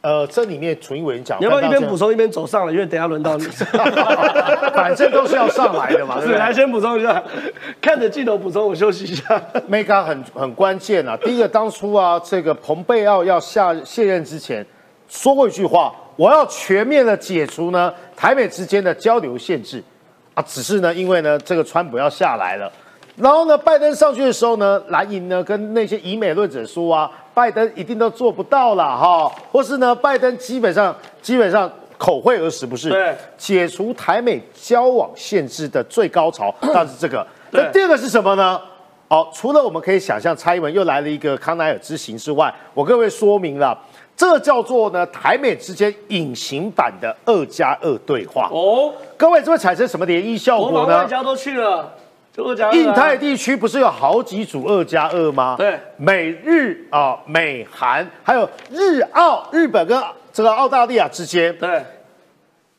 [0.04, 2.72] 呃，这里面楚英委员讲，你要不要一边补充一边走上来？
[2.74, 3.44] 因为等下轮到你，
[4.76, 6.20] 反正都是要上来的嘛。
[6.20, 7.24] 是，来先补充一下，
[7.80, 9.42] 看着镜头补充，我休息一下。
[9.66, 14.66] Mega 很很关键啊，第一个，当初啊，这个蓬佩奥要下卸任之前，
[15.08, 19.82] 说过一句话，我要全面的解除呢台美之间的交流限制
[20.34, 22.70] 啊，只是呢，因为呢，这个川普要下来了。
[23.16, 32.88] 然后呢，拜登上去的时候呢，蓝营呢跟那些以美论者说啊，拜登一定都做不到了哈，或是呢，拜登基本上基本上口惠而实，不是？
[32.88, 33.14] 对。
[33.36, 37.26] 解除台美交往限制的最高潮， 那是这个。
[37.50, 38.60] 那第二个是什么呢？
[39.08, 43.78] 好，除了我们可以想象蔡英文又来了一个康奈尔之行之外，我各位说明了，
[44.16, 48.48] 这叫做呢台美之间隐形版的二加二对话。
[48.52, 50.98] 哦，各位这会产生什么涟漪效果呢？
[50.98, 51.92] 外交都去了。
[52.72, 55.54] 印太地区不是有好几组二加二吗？
[55.56, 61.84] 对，美日啊，美韩，还有日澳，日本跟这个澳大利亚之间，对，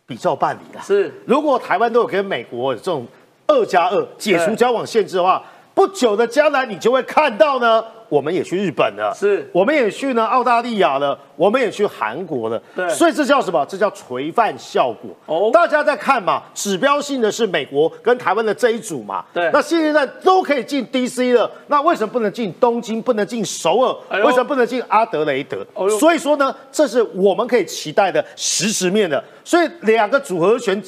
[0.06, 0.82] 比照办理了。
[0.82, 3.08] 是，如果台湾都有跟美国有这种
[3.48, 5.44] 二加二解除交往限制的话。
[5.76, 13.66] 不久的将来，你就会看到呢，我们也去日本了，是，我们也去呢澳大利亚了，我们也去韩国了，对，所以这叫什么？
[13.68, 15.12] 这叫垂范效果。
[15.26, 23.02] 哦，大家在看嘛，指标性的是美国跟台湾的这一组嘛，对，那现在都可以进 DC 了，那为什么不能进东京？
[23.02, 24.24] 不能进首尔？
[24.24, 25.66] 为什么不能进阿德雷德？
[26.00, 29.24] 所以说呢，这是我们可以期待的实质面的。
[29.44, 30.82] 所以两个组合拳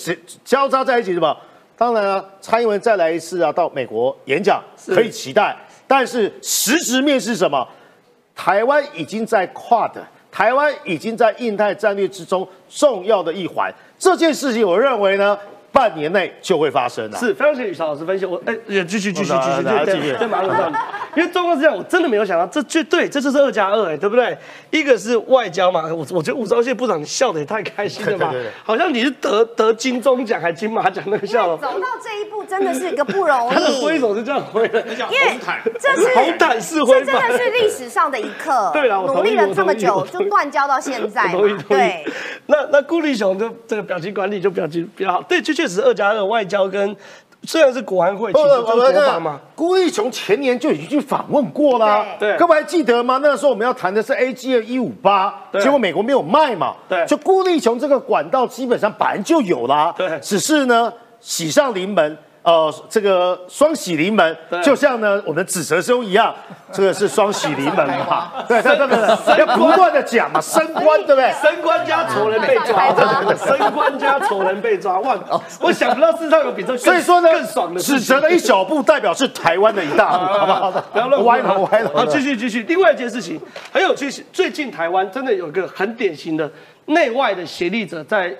[0.44, 1.36] 交叉在一起，什么？
[1.78, 5.56] 当然啊，蔡英文再来一次啊，到美国演讲可以期待，
[5.88, 7.68] 但是实质面是什么？
[8.36, 13.74] 台湾已经在跨的，台湾已经在印太战略之中重要的一环。
[13.98, 15.38] 这件事情，我认为呢。
[15.70, 18.26] 半年内就会发生了，是非常谢谢宇超老师分析。
[18.26, 20.74] 我哎，也继续继续继续继续在马路上，
[21.18, 24.38] 因为状况是这样，我真的没有想到，这绝对这就是二加二哎，对不对？
[24.70, 28.32] 一个是外交嘛，我我觉得吴钊燮部长你笑的也太开心了吧？
[28.64, 33.54] 好像你是得得金钟奖还金马奖那个笑容走到这一步真的是一个不容易。
[33.56, 35.40] 他的挥手是这样挥的，因为
[35.80, 38.70] 这是红毯式挥，这真的是历史上的一刻。
[38.72, 41.34] 对了，努力了这么久，就断交到现在。
[41.68, 42.06] 对，
[42.46, 45.24] 那那顾立雄就这个表情管理就表情比较好。
[45.24, 46.96] 对，就确实二加二外交跟
[47.44, 49.40] 虽然是国安会，其实就是国防嘛。
[49.56, 53.20] 辜立雄前年就已经去访问过啦，对，各位还记得吗？
[53.22, 62.18] 那时候我们要谈的是 A G 二一五八，结果美国没有卖嘛，对，就辜立雄这个管道基本上本来就有啦，对，只是呢喜上临门。
[62.48, 66.34] 呃，这个双喜临门，就像呢我们紫蛇兄一样，
[66.72, 68.32] 这个是双喜临门嘛？
[68.48, 71.30] 对对对对，要不断的讲嘛，升官对不对？
[71.42, 72.96] 升官加仇人被抓，
[73.36, 75.18] 升官加仇人被抓，哇！
[75.60, 77.82] 我想不到世上有比这所以说呢更爽的。
[77.82, 80.72] 紫蛇的一小步代表是台湾的一大步，好不好？
[80.94, 81.98] 不要乱歪头歪头。
[81.98, 82.64] 好，继续继续。
[82.64, 83.38] 另外一件事情
[83.74, 86.50] 很有趣，最近台湾真的有一个很典型的
[86.86, 88.34] 内外的协力者在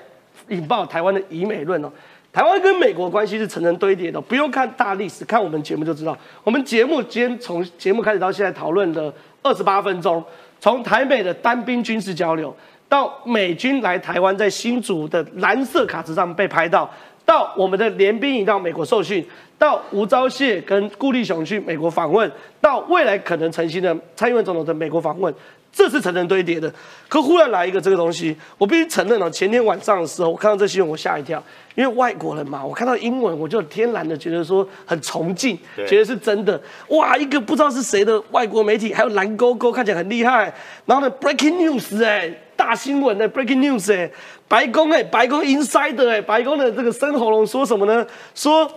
[0.48, 1.92] 引爆台湾的以美论哦。
[2.38, 6.16] 台湾跟美国关系是层层堆叠的，不用看大历史，看我们节目就知道。
[6.44, 10.24] 我们节目今天从节目开始到现在讨论的二十八分钟，
[10.60, 12.56] 从台美的单兵军事交流，
[12.88, 16.88] 到美军来台湾在新竹的蓝色卡车上被拍到，
[17.26, 19.26] 到我们的联兵营到美国受训，
[19.58, 25.34] 到吴钊燮跟顾立雄去美国访问，到未来可能成型的蔡英文总统的美国访问。
[25.78, 26.74] 这是层层堆叠的，
[27.08, 29.30] 可忽然来一个这个东西，我必须承认哦。
[29.30, 31.42] 前天晚上的时候，我看到这新闻，我吓一跳，
[31.76, 35.56] 因为外国人嘛，我看到英文，我就天然的觉得说很崇敬，
[35.88, 36.60] 觉得是真的。
[36.88, 40.52] 哇，一个不知道是谁的外国媒体，还有蓝勾勾，看起来很厉害。
[40.88, 44.10] 然后呢，breaking news 哎，大新闻的 breaking news 哎，
[44.48, 48.04] 白宫哎，白宫 insider 哎，白宫的这个深喉咙说什么呢？
[48.34, 48.68] 说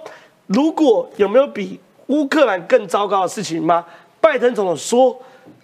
[0.48, 3.86] 如果有没有比乌克兰更糟糕的事情吗？
[4.20, 5.18] 拜登总统说。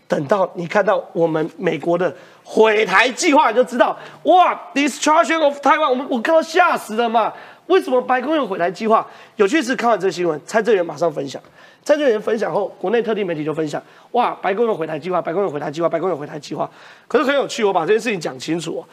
[0.08, 2.14] 等到你看到我们美国的
[2.44, 7.32] 毁台计划，你就知道哇，destruction of Taiwan，我们我看到吓死了嘛？
[7.66, 9.04] 为什么白宫有毁台计划？
[9.34, 11.42] 有趣是看完这个新闻，蔡正元马上分享，
[11.82, 16.70] 蔡正元分享后，国内特定媒体就分享，哇，白宫有毁台计划，白宫有毁台计划，白宫有毁台计划。
[17.08, 18.84] 可是很有趣，我把这件事情讲清楚，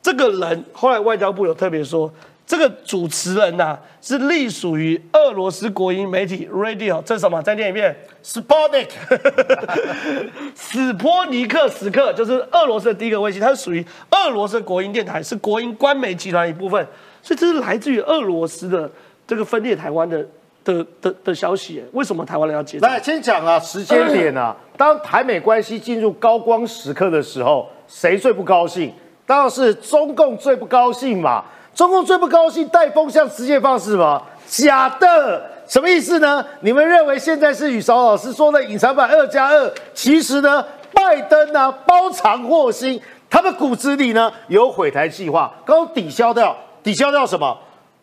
[0.00, 2.08] 这个人后来外交部有特别说。
[2.50, 7.40] 这个主持人呐，是隶属于俄罗斯国营媒体 Radio，这是什么？
[7.40, 16.84] 再念一遍 s p o t n i k 斯波尼克时刻，就是俄罗斯的第一个卫星，它是属于俄罗斯国营电台，是国营官媒集团一部分，
[17.22, 18.90] 所以这是来自于俄罗斯的
[19.28, 20.26] 这个分裂台湾的
[20.64, 21.80] 的的的消息。
[21.92, 22.80] 为什么台湾人要接？
[22.80, 28.92] 来，先讲啊，时间点啊，当台美关系进入高光时刻的时候，谁最不高兴？
[29.24, 31.44] 当然是中共最不高兴嘛。
[31.74, 34.22] 中共最不高兴带风向世界放是什么？
[34.46, 36.44] 假的，什么意思呢？
[36.60, 39.72] 你们认为现在是宇韶老师说的隐藏版二加二？
[39.94, 47.56] 其实呢，拜登呢包藏祸心，他们骨子里呢有毁台计划，刚抵消掉，抵消掉什么？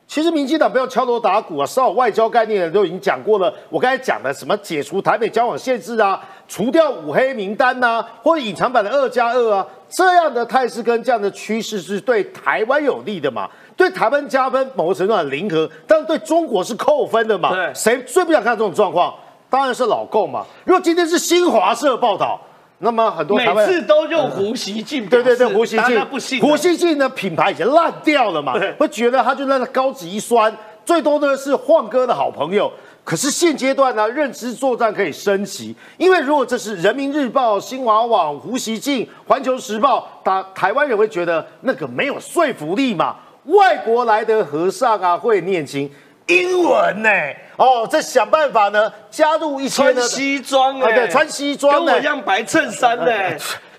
[0.07, 3.53] 其实民进党不要敲锣打鼓啊，少外交概念的都已经讲过了。
[3.69, 6.17] 我刚才讲的什么解除台北交往限制啊，
[6.47, 13.49] 除掉五黑名单呐，或者隐藏版的二加二啊，这样的态势跟这样的趋势是对台湾有利的嘛？
[13.75, 17.49] 对台湾加分，某个程度很零和，但是对中国是扣分的嘛？
[17.49, 19.13] 对，谁最不想看这种状况？
[19.49, 20.45] 当然是老共嘛。
[20.65, 22.39] 如果今天是新华社报道。
[22.79, 30.55] 那么很多每次都用胡锡进，对对对，胡锡进不信，胡锡进的品牌已经烂掉了嘛，会觉得他就那个高级一酸，
[30.85, 32.71] 最多的是晃哥的好朋友。
[33.07, 43.15] 可是现阶段呢，认知作战可以升级，因为如果这是人民日报、新华网、胡锡进、环球时报，打台湾人会觉得那个没有说服力嘛。
[43.45, 45.89] 外国来的和尚啊，会念经
[46.25, 47.09] 英文呢，
[47.55, 53.05] 哦，在想办法呢，加入一些穿西装哎，对，穿西装跟我一样白衬衫呢。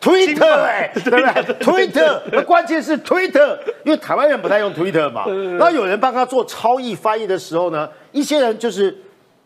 [0.00, 5.24] Twitter 哎，对不对？Twitter，那关键是 Twitter，因为台湾人不太用 Twitter 嘛。
[5.60, 8.96] 那有人帮他做超译翻译的时候呢，一些人就是。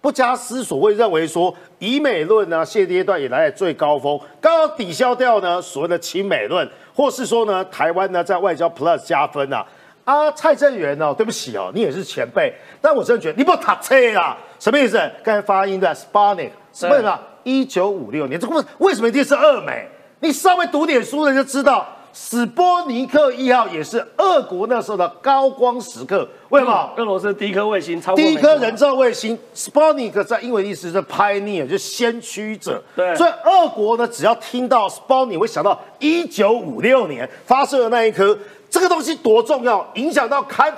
[0.02, 9.64] 不加思索会认为说以美论呢现阶段也来到最高峰，刚刚抵消掉呢所谓的亲美论，或是说呢台湾呢在外交 plus 加分啊
[10.04, 14.98] 啊蔡正元哦对不起哦你也是前辈，但我真的觉得你不打车啦什么意思？
[15.22, 17.22] 刚才发音的 Spanish 什么啊？
[17.44, 19.88] 一九五六年这个为什么一定是二美？
[20.18, 21.86] 你稍微读点书的就知道。
[22.12, 26.90] 斯波尼克一号也是俄国那时候的高光时刻，为什么？
[26.96, 29.38] 俄罗斯第一颗卫星超，第一颗人造卫星。
[29.54, 32.82] 斯波尼克在英文意思是 pioneer，就先驱者。
[32.94, 40.74] 对，所以俄国呢，只要听到斯波尼，会想到一九五六年发射的那一颗，这个东西多重要，影响到甘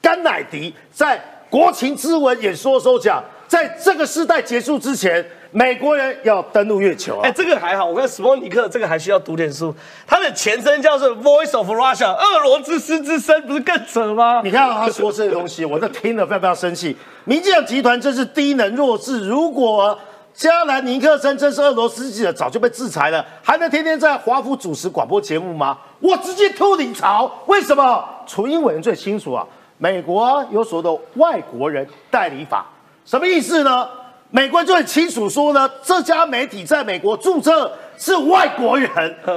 [0.00, 5.24] 甘乃迪在国情咨文演说的时候讲，在这个时代结束之前。
[5.56, 7.20] 美国人要登陆月球啊！
[7.22, 9.72] 哎，这个还好，我看斯波尼克这个还需要读点书。
[10.04, 14.40] 他的前身叫做 Voice of Russia，俄罗斯之声，不是更扯吗？
[14.42, 16.96] 你看他说这些东西，我这听了非常非常生气。
[17.22, 19.28] 民进党集团真是低能弱智。
[19.28, 19.96] 如果
[20.34, 25.78] 加兰尼克森真是俄罗斯记者，早就被制裁了，还能天天在华府主持广播节目吗？
[26.00, 27.32] 我直接吐你槽！
[27.46, 28.04] 为什么？
[28.26, 29.46] 楚英委员最清楚啊。
[29.78, 32.66] 美国有所谓的外国人代理法，
[33.04, 33.88] 什么意思呢？
[34.34, 38.90] 美国就很清楚说呢，这家媒体在美国注册是外国人，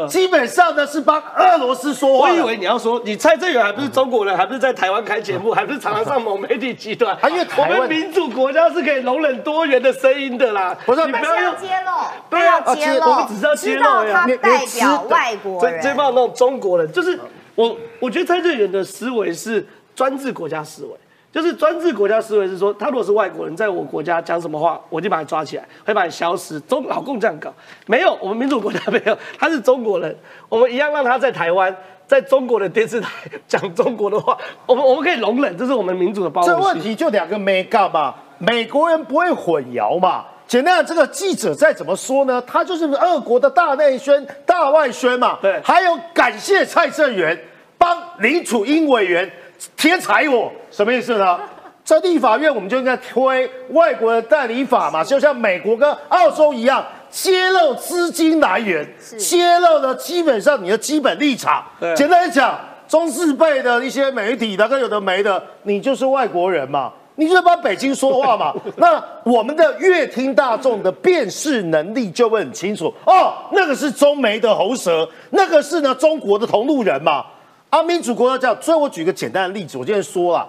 [0.09, 2.27] 基本上呢是帮俄罗斯说话。
[2.27, 7.15] 我以为你要说，你蔡正元还不是中国人，还不是在台湾开节目，还不是常常上某媒体集团。
[7.29, 10.75] 因为我们民主国家是可以容忍多元的声音的啦。
[10.83, 11.91] 不是，你不要用揭露，
[12.27, 15.79] 不要揭露，我们只是要揭露他代表外国人。
[15.79, 17.19] 这帮那种中国人，就是
[17.53, 19.63] 我，我觉得蔡正元的思维是
[19.95, 20.89] 专制国家思维。
[21.37, 26.59] 就是专制国家思维是说，他如果是外国人，在我国家讲什么话，我就把你抓起来，会把你消失。
[26.61, 27.53] 中老共这样搞，
[27.85, 30.17] 没有，我们民主国家没有，他是中国人，
[30.49, 31.75] 我们一样让他在台湾，
[32.07, 33.11] 在中国的电视台
[33.47, 40.25] 讲中国的话，我们我们可以容忍，这是我们民主的包容这问题就两个没干嘛，美国人不会混淆嘛。
[40.47, 45.37] 简单，这个记者再怎么说呢，他就是俄国的大内宣、大外宣嘛。
[45.39, 47.39] 对，还有感谢蔡正元
[47.77, 49.31] 帮林楚英委员。
[49.75, 51.39] 天才我什么意思呢？
[51.83, 58.85] 在立法院，我们就应该推外国的代理法嘛，就像美国跟澳洲一样，揭露资金来源，
[59.17, 61.63] 揭露了基本上你的基本立场。
[61.95, 68.53] 简单讲，中字辈的一些媒体，大概有的没的，你就是外国人嘛，你就帮北京说话嘛。
[68.75, 77.25] 那我们的乐听大众的辨识能力就会很清楚哦，那个是中媒的喉舌，那个是呢中国的同路人嘛。
[77.69, 80.47] 啊，民主国家叫，所以我举个简单的例子，我今天说了，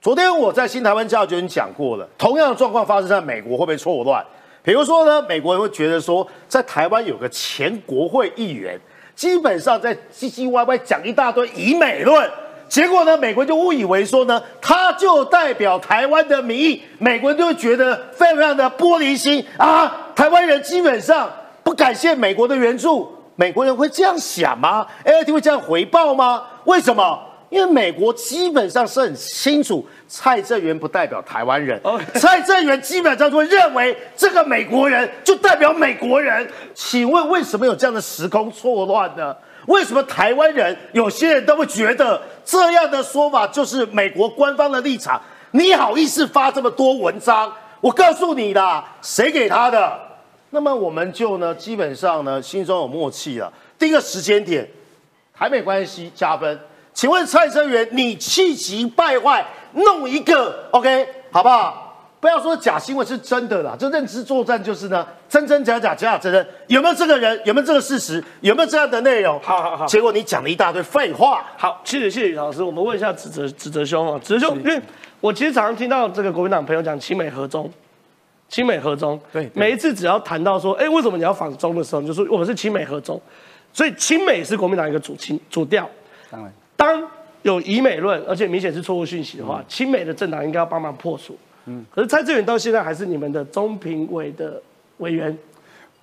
[0.00, 4.24] 昨天我在新台湾教育就已经讲过了，同样的状况发生在美国会不会错乱？
[4.62, 8.80] 比如说呢，美国人会觉得说，在台湾有个前国会议员，
[9.14, 12.30] 基本上在唧唧歪歪讲一大堆以美论，
[12.68, 21.30] 结果呢，美国就误以为说呢，他就代表台湾的民意，美国人就会觉得非常非常的玻璃心啊，台湾人基本上
[21.62, 23.14] 不感谢美国的援助。
[23.40, 26.42] 美国人会这样想吗？A I T 会这样回报吗？
[26.64, 27.18] 为什么？
[27.48, 31.80] 因为美国基本上是很清楚，蔡正元不代表台湾人。
[32.20, 36.46] 蔡正元基本上就会认为这个美国人就代表美国人。
[36.74, 39.34] 请问为什么有这样的时空错乱呢？
[39.68, 45.18] 为什么台湾人有些人都会觉得这样的说法就是美国官方的立场？
[45.52, 47.50] 你好意思发这么多文章？
[47.80, 50.09] 我告诉你啦，谁给他的？
[50.50, 53.52] 那么我们就呢，基本上呢，心中有默契了。
[53.78, 54.68] 第一个时间点，
[55.32, 56.58] 台美关系加分。
[56.92, 61.86] 请问蔡生元，你气急败坏弄一个 OK 好不好？
[62.18, 66.46] 不要说假新闻是真的啦，这认知作战就是呢，真真假假，假假真真。
[66.66, 67.40] 有没有这个人？
[67.46, 68.22] 有没有这个事实？
[68.40, 69.40] 有没有这样的内容？
[69.40, 69.86] 好好好。
[69.86, 71.42] 结果你讲了一大堆废话。
[71.56, 72.62] 好，谢谢谢谢老师。
[72.62, 74.78] 我们问一下指责指责兄啊，指责兄，因为
[75.20, 77.70] 我其实常常听到这个国民党朋友讲亲美合中。
[78.50, 83.18] 亲美合中，对，每一次只要谈到说，哎，为什么你要反中的时候，就说我们是亲美合中，
[83.72, 85.88] 所以亲美是国民党一个主情主调。
[86.28, 87.10] 当然，当
[87.42, 91.38] 有以美论，而且明显是错误讯息的话，亲美的政党应该要帮忙破除。
[91.66, 94.60] 嗯，可是蔡志远到现在还是你们的中评委的
[94.98, 95.38] 委员。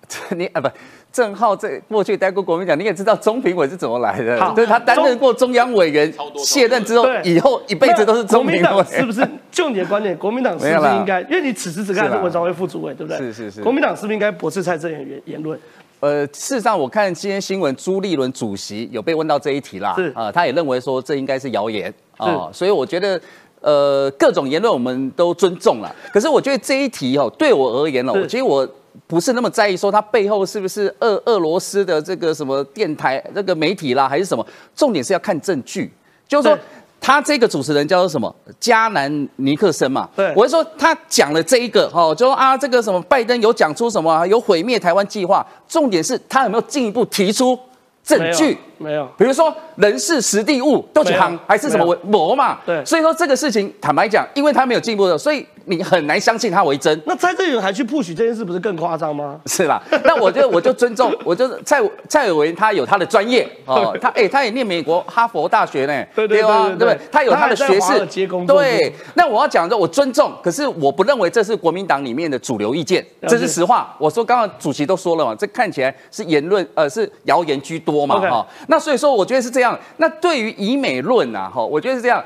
[0.37, 0.69] 你啊不，
[1.17, 8.83] 郑浩在过去待过国民党，你也知道中评委是怎么来的好，对他担任过中央委员，卸任之后以后一辈子都是国钟评委。
[8.83, 9.27] 是不是？
[9.51, 11.21] 就你的观点，国民党是不是应该？
[11.27, 13.17] 因为你此时此刻还是文传会副主委，对不对？
[13.17, 15.59] 是是是国民党是不是应该驳斥蔡正元言言论？
[16.01, 23.19] 呃，事实上，我看今天新闻，朱立伦主席有被问到这一题啦，是啊、他也认为说这应该是谣言啊、所以我觉得。
[23.59, 28.65] 呃，各种言论我们都尊重了，可是我觉得这一题哦，对我而言哦，我其实我
[29.05, 34.45] 不是那么在意说它背后是不是俄俄罗斯的这个什么电台、这个媒体啦，还是什么，
[34.75, 35.91] 重点是要看证据，
[36.27, 36.57] 就是说。
[36.99, 38.35] 他这个主持人叫做什么？
[38.59, 40.09] 加南尼克森嘛。
[40.15, 45.45] 对我是说他讲了这一个哦，就说啊，这个什么拜登有讲出什么啊，有毁灭台湾计划。
[45.69, 47.57] 重点是他有没有进一步提出
[48.03, 48.57] 证没有据？
[48.79, 49.07] 没有。
[49.15, 52.57] 比如说人事实地物都是行还是什么没有模嘛？
[52.65, 57.01] 对所以说这个事情坦白讲，因为他没有进一步的，所以你很难相信他为真。
[57.05, 59.39] 那蔡正元还去 push 这件事，不是更夸张吗？
[59.45, 66.63] 是啦，那我就我就尊重， 我就蔡蔡伟文他有他的专业哦，他哎、他也念美国哈佛大学呢，对对吧？
[66.69, 67.07] 对对对不对？
[67.11, 68.05] 他有他的学士
[68.47, 68.93] 对。
[69.15, 73.95] 那我要讲的，我尊重，可是我不认为这是国民党里面的主流意见，这是实话。
[73.99, 79.77] 我说刚刚主席都说了嘛，这看起来是言论呃是谣言居多嘛哈、那所以说我觉得是这样。
[79.97, 82.23] 那对于以美论啊哈，我觉得是这样。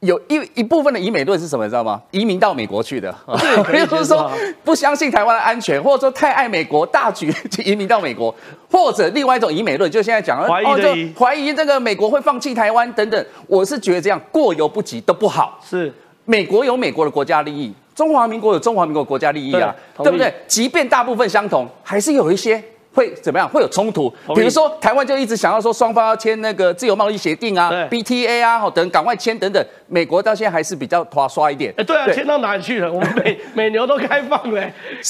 [0.00, 2.00] 有一一部分的以美论是什么，你知道吗？
[2.10, 3.14] 移民到美国去的，
[3.64, 8.34] 可以 接受啊比如说不相信台湾的安全，或者说太爱美国，大举就移民到美国，
[8.70, 13.26] 或者另外一种以美论，就现在讲怀疑怀疑这个美国会放弃台湾等等。
[13.46, 15.60] 我是觉得这样过犹不及都不好。
[15.62, 15.92] 是
[16.24, 20.32] 美国有美国的国家利益，中华民国有中华民国的国家利益啊，对对不对？
[20.46, 22.62] 即便大部分相同，还是有一些。
[22.92, 23.48] 会怎么样？
[23.48, 29.64] 会有冲突比如说台湾就一直想要说双方要签那个自由贸易协定啊，BTA 啊，好等赶快签等等。
[29.86, 31.72] 美国到现在还是比较拖刷一点。
[31.76, 32.92] 哎，对啊，签到哪里去了？
[32.92, 34.60] 我们美美 牛都开放了，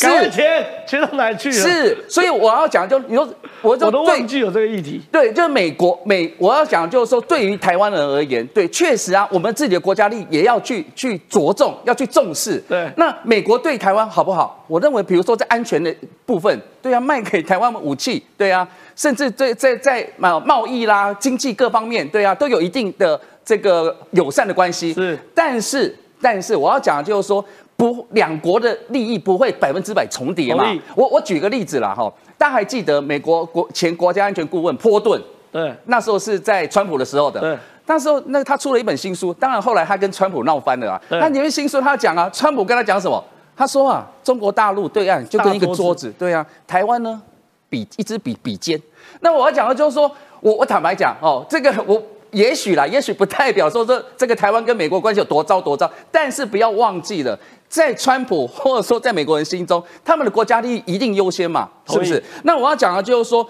[0.01, 3.29] 赶快签，签到哪里去了？，是，所以我要讲就你说，
[3.63, 5.01] 我就我都对忘记有这个议题。
[5.13, 12.59] 对，就是美国美，我要讲就是说，对于台湾人而言，对，确实啊，我们自己的国家利益也要去去着重，要去重视。
[12.69, 14.65] 对那美国对台湾好不好？
[14.67, 18.67] 我认为，比如说在安全的部分，对啊，卖给台湾武器，对啊，
[18.97, 24.93] 甚至在在在贸贸易啦、经济各方面，对啊，都有一定的这个友善的关系。
[24.95, 27.45] 是，但是但是我要讲的就是说。
[27.77, 30.71] 不，两国的利益不会百分之百重叠嘛？
[30.95, 35.19] 我我举个例子啦，哈，大家还记得美国国前国家安全顾问波顿，
[35.51, 37.41] 对，那时候是在川普的时候的。
[37.41, 37.57] 对。
[37.87, 41.01] 那时候，那他出了一本新书，当然后来他跟川普闹翻了啊。
[41.09, 43.25] 对那里面新书他讲啊，川普跟他讲什么？
[43.61, 47.21] 他说啊，中国大陆对岸就跟一个桌子对啊，台湾呢
[47.69, 48.81] 比一支笔笔尖。
[49.21, 52.03] 那我要讲的就是说，我我坦白讲哦，这个我。
[52.33, 57.37] 也许啦，也许不代表说这这个台湾跟美国关系有多糟多糟，但是不要忘记了，
[57.69, 62.23] 在川普或者说在美国人心中，他们的国家利益一定优先嘛，是不是？
[62.45, 63.45] 那我要讲的就是说，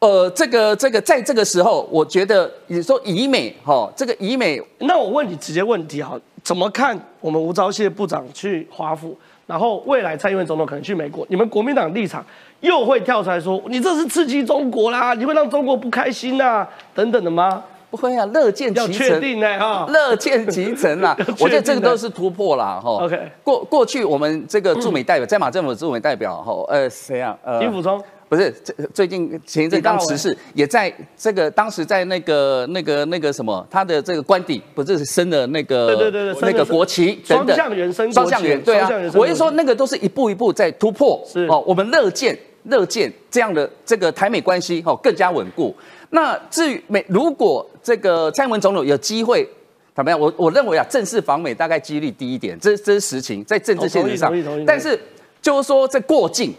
[0.00, 9.16] 呃，这个这个在这个时候，我觉得你说以美哈、哦，这个以美那我问你直接问题哈，怎么看我们吴钊燮部长去华府，
[9.46, 12.24] 然后未来蔡英文总统可能去美国，你们国民党立场
[12.60, 17.62] 又会跳出来说，你这是刺激中国啦，你会让中国不开心呐、等等的吗？
[17.88, 19.06] 不会啊，乐见要其成。
[19.06, 19.86] 确定呢哈。
[19.88, 23.04] 乐见其成啦 要确定，我觉得这个都是突破啦，哈。
[23.04, 27.38] OK 过过去我们这个驻美代表，在马政府的驻美代表，哈，呃，谁啊？
[27.44, 45.74] 呃金辅聪不是，这最近前一阵刚辞世，也在这个当时在那个那个那个什么，他的这个官邸不是升了那个对对对对那个国旗等等双向原升国旗双向原对啊我是说那个都是一步一步在突破，是哦，我们乐见乐见这样的这个台美关系哦更加稳固。
[46.10, 49.48] 那至于美，如果这个蔡英文总统有机会。
[49.94, 50.20] 怎么样？
[50.20, 54.30] 我我认为啊，正式访美大概几率低一点，这这是实情，在政治现实上。
[54.66, 55.00] 但是
[55.40, 56.54] 就是说，在过境、嗯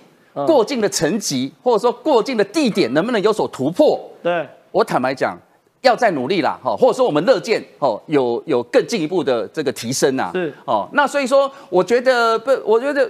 [0.46, 4.00] 过境的层级，或者说过境的地点，能不能有所突破？
[4.22, 5.38] 对，我坦白讲，
[5.82, 13.10] 要再努力啦，哈，或者说我们乐见哦，有有更进一步的这个提升呐，是哦，那所以说，我觉得不，我觉得。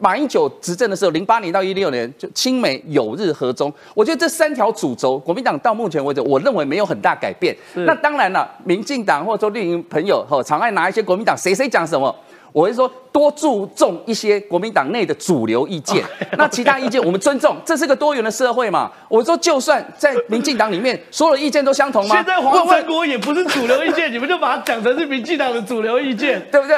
[0.00, 7.52] 马英九执政的时候，零八年到一六年，就亲美友日和中，我觉得这三条主轴，国民党到目前为止，我认为没有很大改变。
[7.74, 12.14] 是那当然了，民进党或者说绿营朋友，哈，常爱拿一些国民党谁谁讲什么，
[12.52, 16.04] 我会说多注重一些国民党内的主流意见，
[16.38, 18.90] 那其他意见我们尊重，这是个多元的社会嘛。
[19.08, 22.16] 我说就算在民进党里面，所有的意见都相同吗？
[22.16, 26.40] 现在黄问问成国也不是主流意见，你们就把它讲成是民进党的主流意见。
[26.50, 26.76] 对不对？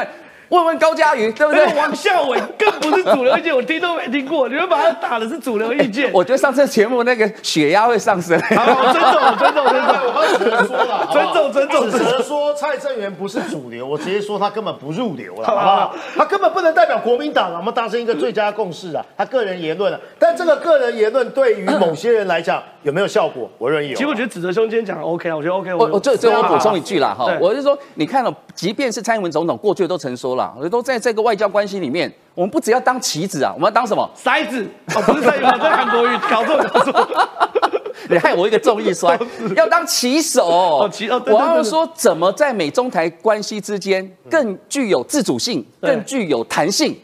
[0.51, 1.64] 问问高嘉瑜，对不对？
[1.74, 4.48] 王孝伟更不是主流意见，我听都没听过。
[4.48, 8.38] 你们把他打的是主流意见，我觉得上次节目那个血压会上升。
[8.40, 9.94] 好， 尊重，尊重，尊重。
[10.12, 11.90] 我只能说了，尊重，尊重。
[11.90, 15.94] 只能说蔡正元不是主流，我直接说他根本不入流了，好不好？
[16.18, 19.05] 他根本不能代表国民党，我们达成一个最佳共识啊。
[19.16, 23.48] 他个人言论啊，但这个个人言论对于某些人来讲有没有效果？
[23.57, 23.94] 我认为有。
[23.94, 25.72] 其实我觉得指责兄今天讲 OK 啊，我觉得 OK。
[25.74, 34.09] 我我最最后补充一句啦，哈，我是说，你看了，即便是蔡英文总统过去都曾说了，我都在这个外交关系里面，我们不只要当棋子啊，我们要当什么？
[34.16, 34.64] 筛子？
[34.95, 37.09] 哦，不是蔡英文，在韩国语搞错搞错。
[38.09, 39.18] 你害我一个重一摔，
[39.55, 40.47] 要当棋手。
[40.47, 46.97] 哦，棋哦，我要说怎么在美中台关系之间更具有自主性，更具有弹性。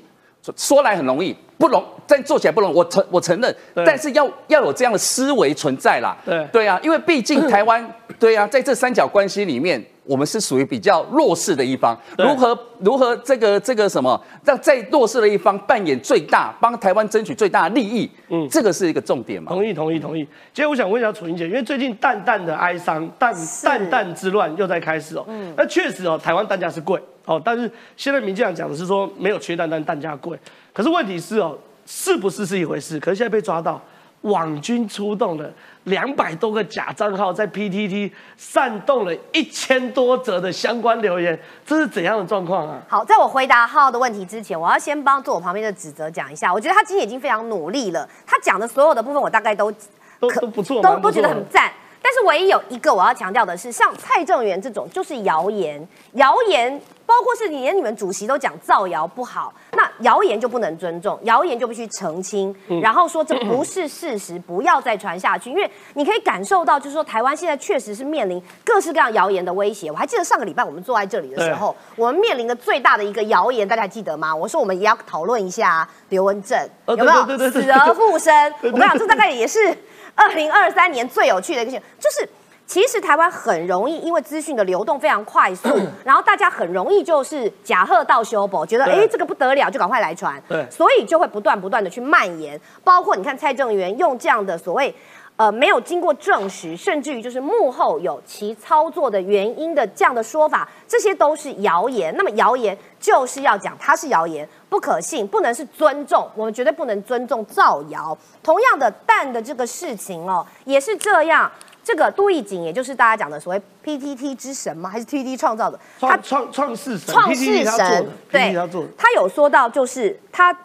[0.56, 2.74] 说来很容易，不容，但做起来不容易。
[2.74, 6.16] 我承我承认，但是要要有这样的思维存在啦。
[6.24, 7.86] 对对啊，因为毕竟 台湾，
[8.18, 9.84] 对啊，在这三角关系里面。
[10.06, 18.08] 我们是属于比较弱势的一方，如何如何这个这个什么让在弱势的一方扮演最大，帮台湾争取最大的利益？
[18.28, 19.50] 嗯，这个是一个重点嘛？
[19.50, 20.26] 同意同意同意。
[20.54, 25.24] 其实我想问一下楚英姐，因为最近淡淡的哀伤，淡淡淡之乱又在开始哦。
[25.28, 30.38] 嗯，那确实哦，台湾蛋价是贵哦，但是现在民进党讲的是说没有缺蛋，但蛋价贵。
[30.72, 33.00] 可是问题是哦，是不是是一回事？
[33.00, 33.82] 可是现在被抓到。
[34.22, 35.48] 网军出动了
[35.86, 42.82] 两百多个假账号，在 PTT 煽动了一千多则的相关留言，这是怎样的状况啊？
[42.88, 46.52] 好，在我回答浩的问题之前，我要先帮坐我旁边的指责讲一下。
[46.52, 49.70] 我觉得他今天已经非常努力了，他讲的所有的部分，我大概都
[50.18, 51.70] 都都不错，都都觉得很赞。
[52.06, 65.50] 但是唯一有一个我要强调的是，像蔡正元这种就是谣言，谣言包括是连你们主席都讲造谣不好，那谣言就不能尊重，谣言就必须澄清，然后说这不是事实，不要再传下去。
[65.50, 69.90] 因为你可以感受到，就是说台湾现在确实是面临各式各样谣言的威胁。
[69.90, 74.32] 我还记得上个礼拜我们坐在这里的时候，我们面临的最大的一个谣言，大家还记得吗？
[74.32, 78.32] 我说我们也要讨论一下刘文正有没有死而复生。
[78.62, 79.76] 我跟你讲，这大概也是。
[80.16, 82.28] 二零二三年最有趣的一个事情，就是
[82.66, 85.68] 其实台湾很容易，因为资讯的流动非常快速，
[86.04, 92.60] 然后大家很容易就是假贺到修补，觉得哎这个不得了，就赶快来传，对，所以就会不断不断的去蔓延。
[92.82, 94.92] 包括你看蔡正元用这样的所谓。
[95.36, 102.14] 呃，没有经过证实，甚至于就是幕后有其操作的原因的这样的说法，这些都是谣言。
[102.16, 108.16] 那么谣言就是要讲它是谣言，不可信，不能是尊重，我们绝对不能尊重造谣。
[108.42, 111.52] 同样的，蛋的这个事情哦，也是这样。
[111.84, 114.88] 这个杜义景，也就是大家讲的所谓 PTT 之神吗？
[114.88, 115.78] 还是 TT 创造的？
[116.00, 118.54] 他创创世神，创世神，对，
[118.96, 120.56] 他有说到，就是他。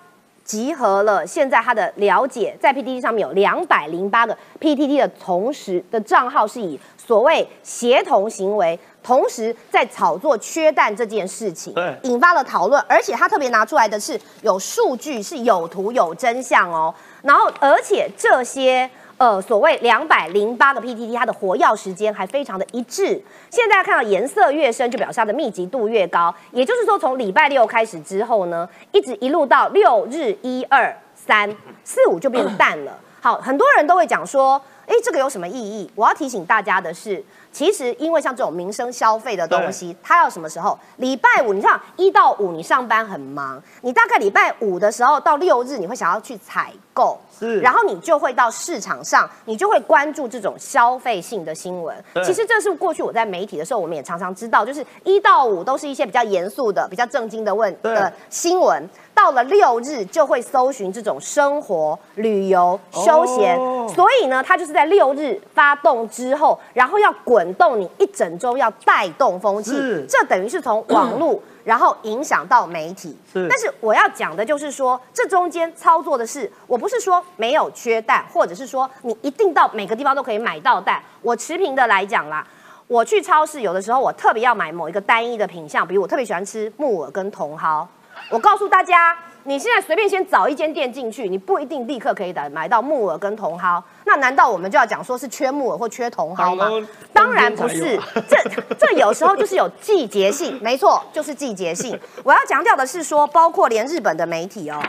[0.51, 11.73] 集合了现在他的了解，在 PTT 上面有两百零八个 PTT 的同时的账号是以所谓协同行为，同时在炒作缺蛋这件事情，
[12.03, 18.89] 引发了讨论，而且他特别拿出来的是有数据，是有图有真相哦，然后而且这些。
[19.21, 23.21] 呃，所谓两百零八个 PTT，它的活跃时间还非常的一致。
[23.51, 26.33] 现在看到颜色越深，就表示它的密集度越高。
[26.51, 32.97] 也就是说，从礼拜六开始之后呢，一直一路到六日一二三四五就变淡了。
[33.21, 35.87] 好，很多人都会讲说，哎，这个有什么意义？
[35.93, 40.75] 我要提醒大家的是，其实因为像这种民生消费的东西，它要什么时候？
[40.97, 47.19] 礼拜五，你看一到五你上班很忙，你大概礼拜五的时候到六日，你会想要去采购。
[47.61, 51.95] 然后你就会到市场上，你就会关注这种消费性的新闻。
[52.23, 58.89] 其实这是过去我在媒体的时候，我们也常常知道，就是一到五都是一些比较严肃的、比较正经的问的新闻。
[59.13, 63.55] 到了六日就会搜寻这种生活、旅游、休闲。
[63.89, 69.73] 所以呢，它就是在六日发动之后，然后要滚动你一整周，要带动风气。
[70.07, 71.39] 这等于是从网络。
[71.63, 81.01] 然后影响到媒体，但是我要讲的就是说，这中间操作的是，我不是说没有缺蛋，或者是说你一定到每个地方都可以买到蛋。
[81.21, 82.45] 我持平的来讲啦，
[82.87, 87.87] 我去超市有的时候我特别要买某一个单一的品相，比如我特别喜欢吃木耳跟茼蒿，
[88.29, 89.17] 我告诉大家。
[89.43, 93.83] 你现在随便先找一间店进去，你不一定立刻可以买买到木耳跟茼蒿。
[94.11, 96.67] 那难道我们就要讲说是缺木耳或缺茼蒿吗？
[97.13, 97.97] 当然不是，
[98.27, 98.37] 这
[98.77, 101.97] 这有时候就是有季节性，没错，就是季节性。
[102.21, 104.83] 我要强调的是说，包括连日本的媒体哦，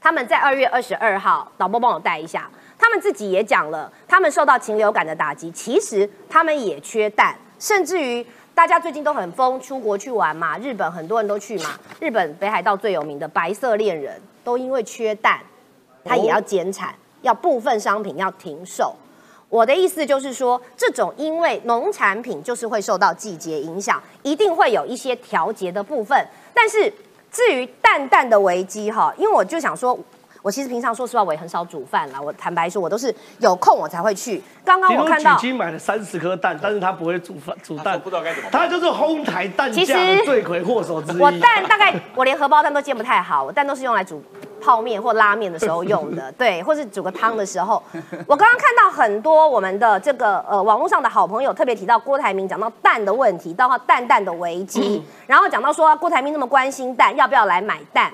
[0.00, 2.48] 他们在二月二十二号，导播帮我带一下，
[2.78, 8.26] 他们自己也讲了，他们受到禽流感的打击，其实他们也缺蛋，甚至于。
[8.54, 11.70] 大家最近都很疯，出国去玩嘛，日本很多人都去嘛。
[11.98, 14.14] 日本北海道最有名的白色恋人，
[14.44, 15.40] 都因为缺蛋，
[16.04, 16.94] 他也要减产，
[17.24, 18.94] 要部分商品要停售。
[19.48, 26.26] 我的意思就是说，这种因为农产品就是会受到季节影响，一定会有一些调节的部分。
[26.54, 26.92] 但是
[27.32, 29.98] 至于淡淡的危机哈，因为我就想说。
[30.44, 32.20] 我其实平常说实话，我也很少煮饭啦。
[32.20, 34.42] 我坦白说，我都是有空我才会去。
[34.62, 38.50] 刚刚我看到，已经买了三十颗蛋，但是他不会煮饭煮蛋，不知道该怎么。
[38.52, 41.18] 他就是哄抬蛋价的罪魁祸首之一。
[41.18, 44.22] 我蛋大概我连荷包蛋都煎不太好，我蛋都是用来煮
[44.64, 47.82] 泡面或拉面的时候用的， 对，或是煮个汤的时候。
[48.26, 58.10] 我刚刚看到很多我们的这个呃网络上的好朋友特别提到郭台铭讲到蛋的问题，到他蛋蛋的危机，然后讲到说郭台铭那么关心蛋，要不要来买蛋？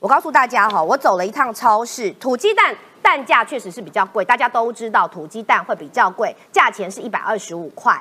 [0.00, 7.96] 我告诉大家哈，我走了一趟超市，土鸡蛋蛋价确实是比较贵，大家都知道土鸡蛋会比较贵，价钱是一百二十五块。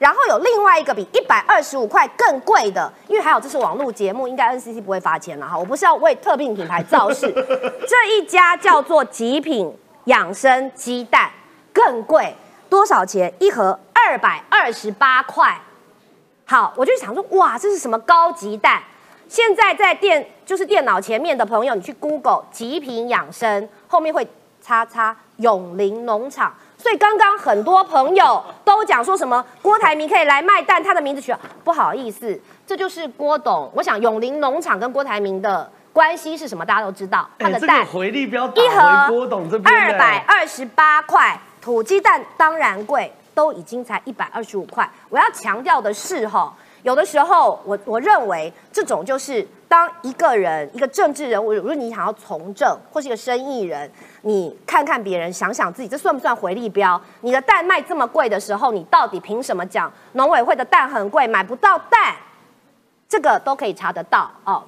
[0.00, 5.58] 然后有另外一个比一百二十五块更贵的，因为还有这是网络节目，应该 NCC 不会罚钱了哈。
[5.58, 7.30] 我不是要为特定品牌造势，
[7.86, 9.76] 这一家叫做极品
[10.06, 11.30] 养生鸡蛋，
[11.70, 12.34] 更贵
[12.70, 13.30] 多少钱？
[13.38, 15.60] 一盒二百二十八块。
[16.46, 18.82] 好，我就想说，哇，这是什么高级蛋？
[19.28, 24.26] 现在在电就是电脑前面的朋友，你去 Google 极品养生，后面会
[24.62, 26.54] 叉叉永林农场。
[26.80, 33.70] 所以刚刚很多朋友都讲说什么郭台铭可以来卖蛋，他的名字取不好意思，这就是郭董。
[33.74, 37.28] 我想永林农场跟郭台铭的关系是什么，大家都知道。
[37.38, 44.88] 他的蛋回力标一盒郭董这边二百二十八块，土鸡蛋当然贵，都已经才一百二十五块。
[45.10, 46.54] 我要强调的是哈。
[46.82, 53.90] 有的时候，我我认为这种就是当一个人一个政治人物，如果你想要从政或是一个生意人，
[54.22, 57.00] 你看看别人，想想自己，这算不算回力标？
[57.20, 62.16] 你的蛋卖这么贵的时候，你到底凭什么讲农委会的蛋很贵，买不到蛋？
[63.08, 64.62] 这个都可以查得到哦。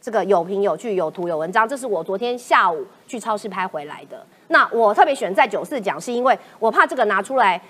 [0.00, 4.26] 这个有凭有据有图有文章，这是我昨天下午去超市拍回来的。
[4.48, 7.60] 那我特别选在九四讲，是因为我怕这个拿出来。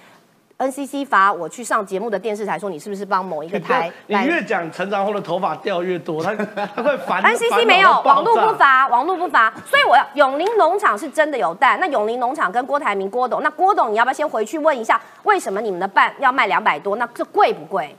[0.58, 3.90] NCC 罚我去上节目的电视台，说你是不是帮某一个台？
[4.06, 7.22] 你越讲成长后的头发掉越多，他他会烦。
[7.34, 11.78] NCC 没有网络不罚，网络不罚，所以我要永林农场是真的有蛋。
[11.80, 16.96] 那永林农场跟郭台铭郭董，那郭董你要不要先回去问一下，为什么你们的蛋要卖两百多？
[16.96, 17.96] 那这贵不贵？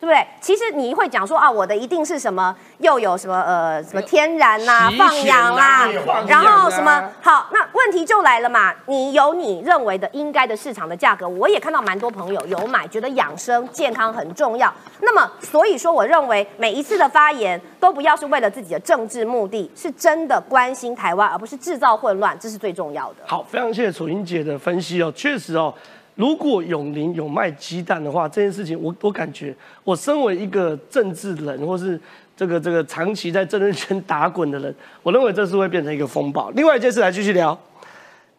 [0.00, 0.24] 对不对？
[0.40, 5.88] 其实你会讲说啊，我的一定是什么，又有什么呃什么天然呐、放养啦，
[6.28, 7.48] 然后什么好？
[7.52, 14.72] 那问题就来了嘛，你有你认为的应该的市场的价格，我也看到蛮多朋友有买，觉得养生健康很重要。
[15.00, 23.16] 那么所以说，我认为每一次的发言都不要是为了自己的政治目的，是真的关心台湾，而不是制造混乱，这是最重要的。
[23.26, 25.74] 好，非常谢谢楚英姐的分析哦，确实哦。
[26.18, 29.54] 如果永林有卖鸡蛋的话，这件事情我我感觉，
[29.84, 31.98] 我身为一个政治人，或是
[32.36, 36.50] 这个这个长期在政治圈打滚的人，我认为这是会变成一个风暴。
[36.56, 37.56] 另外一件事来继续聊，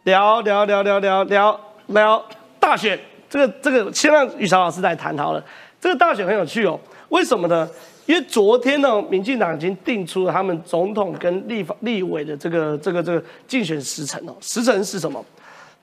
[0.04, 1.58] 聊聊聊聊聊聊
[1.88, 2.26] 聊
[2.60, 3.00] 大选，
[3.30, 5.42] 这个这个先让宇潮老师来谈好了。
[5.80, 6.78] 这个大选很有趣哦，
[7.08, 7.66] 为什么呢？
[8.06, 15.24] 因为昨天呢，民进党已经定出了他们总统跟立法立委的这个这个这个竞选时程哦，时程是什么？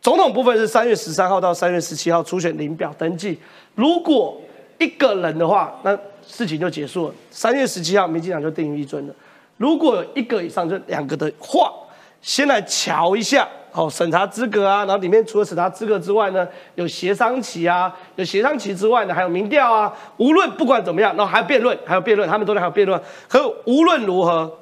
[0.07, 3.37] 总统部分是三月十三号到三月十七号初选领表登记。
[3.75, 4.41] 如果
[4.79, 7.15] 一个人的话，那事情就结束了。
[7.29, 9.15] 三月十七号，民进党就定于一尊了。
[9.57, 11.73] 如果一个以上，就两个的话，
[12.23, 16.47] 先来瞧一下，哦，审查资格啊，然后里面除了审查资格之外呢，
[16.77, 19.93] 有协商期啊，有协商期之外呢，还有民调啊。
[20.19, 23.03] 无论不管怎么样，然后还有辩论，还有辩论，他们都在还有辩论。
[23.27, 24.57] 可无论如何，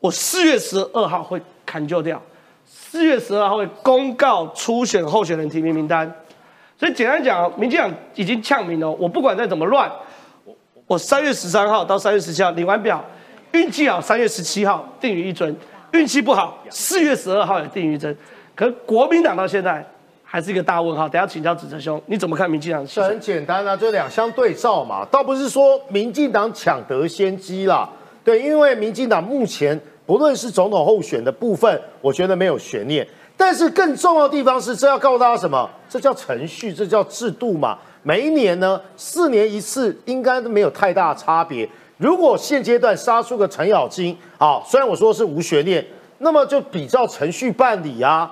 [0.00, 2.20] 我四月十二号会砍就掉。
[2.94, 6.08] 四月十二号会公告初选候选人提名名单，
[6.78, 8.88] 所以简单讲，民进党已经呛名了。
[8.88, 9.90] 我不管再怎么乱，
[10.86, 13.04] 我三月十三号到三月十七号领完表，
[13.50, 15.52] 运气好三月十七号定于一尊，
[15.90, 18.16] 运气不好四月十二号也定于一尊。
[18.54, 19.84] 可国民党到现在
[20.22, 21.08] 还是一个大问号。
[21.08, 22.86] 等下请教子哲兄，你怎么看民进党？
[22.86, 27.90] 很简单啊，就两相对照嘛，倒不是说民进党抢得先机啦。
[28.22, 29.76] 对，因为民进党目前。
[30.06, 33.06] 不论是总统候选的部分，我觉得没有悬念。
[33.36, 35.68] 但是更重要的地方是，这要告诉大家什么？
[35.88, 37.78] 这叫程序，这叫制度嘛。
[38.02, 41.68] 每一年呢，四年一次，应该都没有太大差别。
[41.96, 45.84] 如果现阶段杀出个程咬金，啊，虽然我说是无悬念，
[46.18, 48.30] 那么就比照程序办理啊。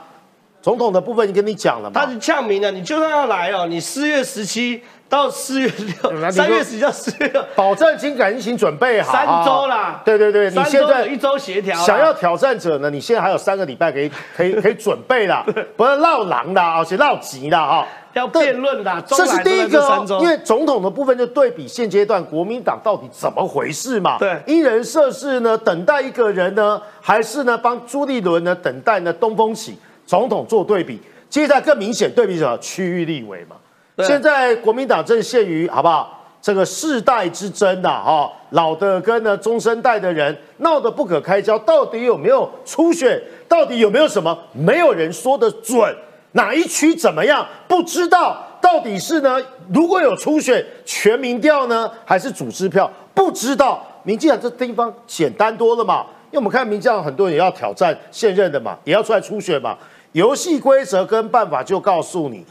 [0.60, 2.00] 总统的部分，已经跟你讲了嘛。
[2.00, 4.80] 他是呛明了，你就算要来哦，你四月十七。
[5.12, 10.00] 到四月六，三月十到四月六，保证金感情准备好，三周啦。
[10.06, 15.44] 对对对，你现在一周协调，想要挑战者呢，你现在还有三个礼拜可以 可以可以准备啦，
[15.76, 17.86] 不要闹狼的，而且闹急的哈。
[18.14, 24.16] 要辩论的，这是第一个，因为总统的部分就对比现阶段国民党到底怎么回事嘛。
[24.18, 29.76] 对，一人涉事呢，等待一个人呢，还是呢帮朱立伦呢等待呢东风起？
[30.06, 30.98] 总统做对比，
[31.28, 32.56] 接下来更明显对比什么？
[32.58, 33.56] 区域立委嘛。
[34.04, 36.18] 现在国民党正陷于好不好？
[36.40, 43.22] 这个世代之争呐，哈，老的跟呢中生代的人闹得不可开交，到底有没有初选？
[43.48, 44.36] 到底有没有什么？
[44.52, 45.94] 没有人说得准，
[46.32, 47.46] 哪一区怎么样？
[47.68, 48.44] 不知道。
[48.60, 49.40] 到底是呢？
[49.72, 52.90] 如果有初选，全民调呢，还是组织票？
[53.14, 53.84] 不知道。
[54.04, 56.06] 民进党这地方简单多了嘛？
[56.32, 59.76] 因为我们看民进党很多人也要挑战现任的嘛，也要出来初选嘛。
[60.10, 62.44] 游戏规则跟办法就告诉你，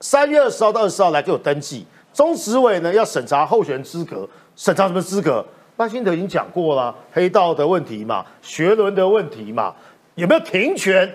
[0.00, 1.86] 三月二十号到二十号来给我登记。
[2.12, 5.44] 中执委呢要审查候选人资格，审查什么资格？
[5.76, 9.72] 赖清德已经讲过了，黑道的问题嘛，学伦的问题嘛，
[10.16, 11.08] 有没有停权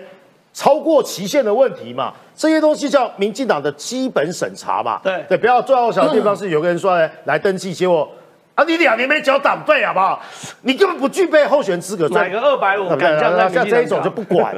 [0.54, 2.14] 超过期限的问题嘛？
[2.34, 4.98] 这些东西叫民进党的基本审查嘛？
[5.02, 8.10] 对对，不要最好小的地方是有个人说来 来登记，结果
[8.54, 10.22] 啊你两年没缴党费好不好？
[10.62, 14.56] 你根本不具备候选人资格，买个二百五，像这一种就不管。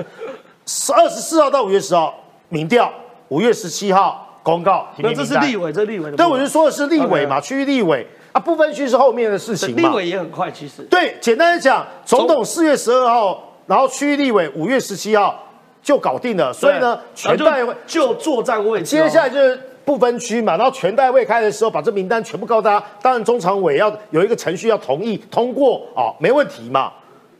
[0.67, 2.15] 十二十四号到五月十号
[2.49, 2.93] 民调，
[3.29, 4.23] 五月十七号。
[4.47, 6.17] 公告，那这是立委，这立委的。
[6.17, 9.89] 对，我就说的是立委嘛，区域立委啊，不分区是后面的事情嘛。
[9.91, 10.83] 立委也很快，其实。
[10.83, 15.37] 对，简单的讲，总统四月十二号，然后区域立委五月十七号
[15.83, 18.85] 就搞定了，所以呢，全代会就作战位置。
[18.85, 22.87] 接下来就是不分区嘛，然后全代会开的时候，把这名单全部告诉大家。
[23.03, 26.93] 当然，中常委要有一个程序要同意通过啊，没问题嘛。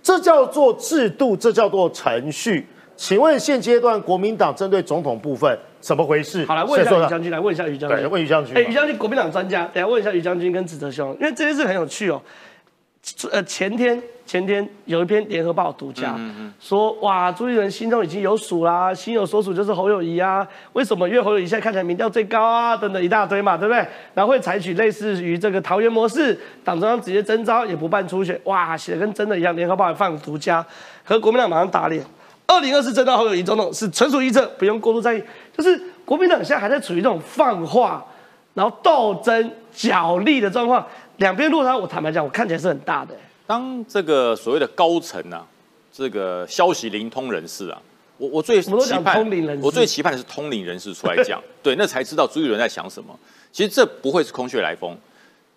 [0.03, 2.67] 这叫做制度，这叫做程序。
[2.97, 5.57] 请问现阶段国民党针对总统部分？
[5.87, 6.45] 怎么回事？
[6.47, 8.11] 好，来问一下于将军，来问一下于将军。
[8.11, 8.57] 问于将军。
[8.57, 12.21] 哎，于将军，国民党专家，等下问一下于将军跟子哲兄，因为这件事很有趣哦。
[13.31, 16.19] 呃，前天前天有一篇联合报独家
[16.59, 20.45] 说，哇，朱立伦心中已经有数啦，心有所属就是侯友谊啊。
[20.73, 21.09] 为什么？
[21.09, 23.87] 因为侯友谊现在看起来民调最高啊，等等一大堆嘛，对不对？
[24.13, 29.55] 然后会采取类似于这个桃园模式，党中央直接征召，也不办初选，哇，写的跟真的一样。
[29.55, 30.67] 联合报也放独家，
[31.05, 32.05] 和国民党马上打脸。
[32.47, 35.23] 二零二四征召侯友谊总统是纯属臆测，不用过度在意。
[35.57, 38.07] 就是国民党现在还在处于这种放话，
[38.55, 40.87] 然后斗争角力的状况，
[41.17, 43.15] 两边落差，我坦白讲，我看起来是很大的。
[43.47, 45.45] 当这个所谓的高层啊，
[45.93, 47.83] 这个消息灵通人士啊，
[48.17, 48.71] 我我最期
[49.03, 53.19] 盼，我最期盼的是通灵人士出来讲， 对，那才知道朱一伦在想什么。
[53.51, 54.97] 其实这不会是空穴来风。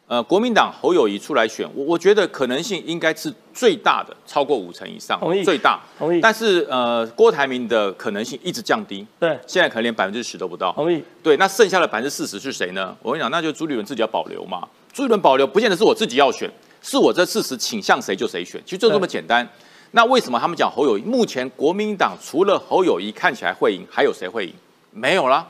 [0.10, 6.20] 呃，国民党侯友谊出来选，我我觉得可能性应该是最大的，超过五成以上，同意，最大，同意。
[6.20, 11.04] 但是呃，郭台铭的可能性一直降低，对，现在可能连百分之十都不到，同意。
[11.22, 12.98] 对，那剩下的百分之四十是谁呢？
[13.04, 14.68] 我跟你讲，那就朱立伦自己要保留嘛。
[14.92, 16.50] 朱立伦保留，不见得是我自己要选，
[16.82, 19.48] 是我这四十倾向谁就谁选，其实就这么简单。
[19.92, 21.04] 那为什么他们讲侯友谊？
[21.04, 24.54] 目前国民党除了侯友谊看起来会赢，还有谁会赢？
[24.90, 25.46] 没有啦，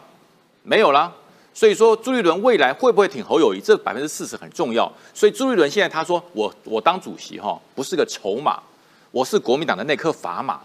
[0.64, 1.10] 没有啦。
[1.60, 3.60] 所以说朱立伦未来会不会挺侯友谊？
[3.60, 4.90] 这百分之四十很重要。
[5.14, 8.58] 所以朱立伦现在他说我我当主席哈，不是个筹码，
[9.12, 10.62] 我是国民党的那颗砝码。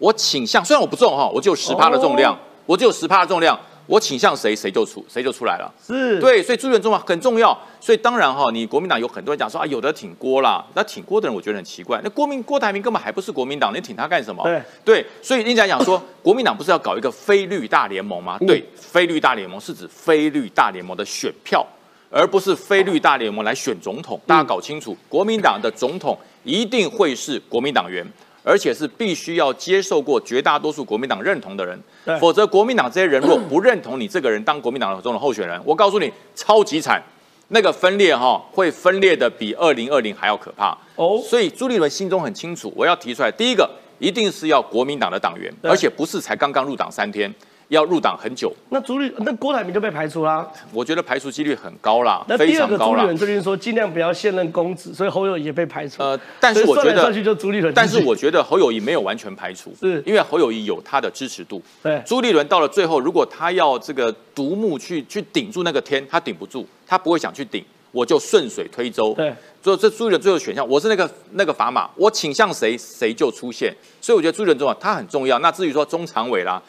[0.00, 2.36] 我倾向虽然我不重哈，我只有十趴的重量，
[2.66, 3.56] 我只有十趴的重量。
[3.86, 5.72] 我倾向谁，谁就出，谁就出来了。
[5.84, 7.56] 是对，所以朱元重要很重要。
[7.80, 12.00] 所以当然哈，你国民党有很多人讲说啊，有的挺郭啦，那挺郭的人我觉得很奇怪。
[12.02, 14.42] 那郭明郭台铭根本还不是国民党，你挺他干什么？
[14.44, 18.38] 对对，所以人家讲说， 国民党不是要搞一个非绿大联盟吗？
[18.46, 21.66] 对，非绿大联盟是指非绿大联盟的选票，
[22.10, 24.20] 而不是非绿大联盟来选总统。
[24.26, 28.06] 大家搞清楚，国民党的总统一定会是国民党员。
[28.42, 31.80] 而且是必须要接受过绝大多数国民党认同的人，
[32.20, 37.02] 否则国民党这些人若不认同你这个人当国民党的中的候选人， 我告诉你，超级惨，
[37.48, 40.76] 那个分裂哈会分裂的比二零二零还要可怕。
[40.96, 41.22] 哦。
[41.24, 47.32] 所以朱立伦心中很清楚，我要提出来，第一个一定是要国民党的党员，而且不是才刚刚入党三天。
[47.72, 50.46] 要入党很久，那朱立那郭台铭就被排除啦。
[50.74, 56.02] 我觉得排除几率很高啦，那第二个朱立伦最近说尽量不要现任公职，所以侯友谊也被排除。
[56.02, 61.62] 呃，但是我觉得就朱立伦，但是我觉得侯友谊没有完全排除，是因为侯友谊有他的支持度。
[61.82, 69.14] 对，朱立伦到了最后，如果他要这个独木去去顶住那个天，他顶不住，他不会想去顶，我就顺水推舟。
[69.14, 73.74] 对，所以这朱立伦最后选项，我是那个那个砝码，我倾向谁谁就出现。
[73.98, 75.38] 所以我觉得朱立伦重要，他很重要。
[75.38, 76.62] 那至于说中常委啦。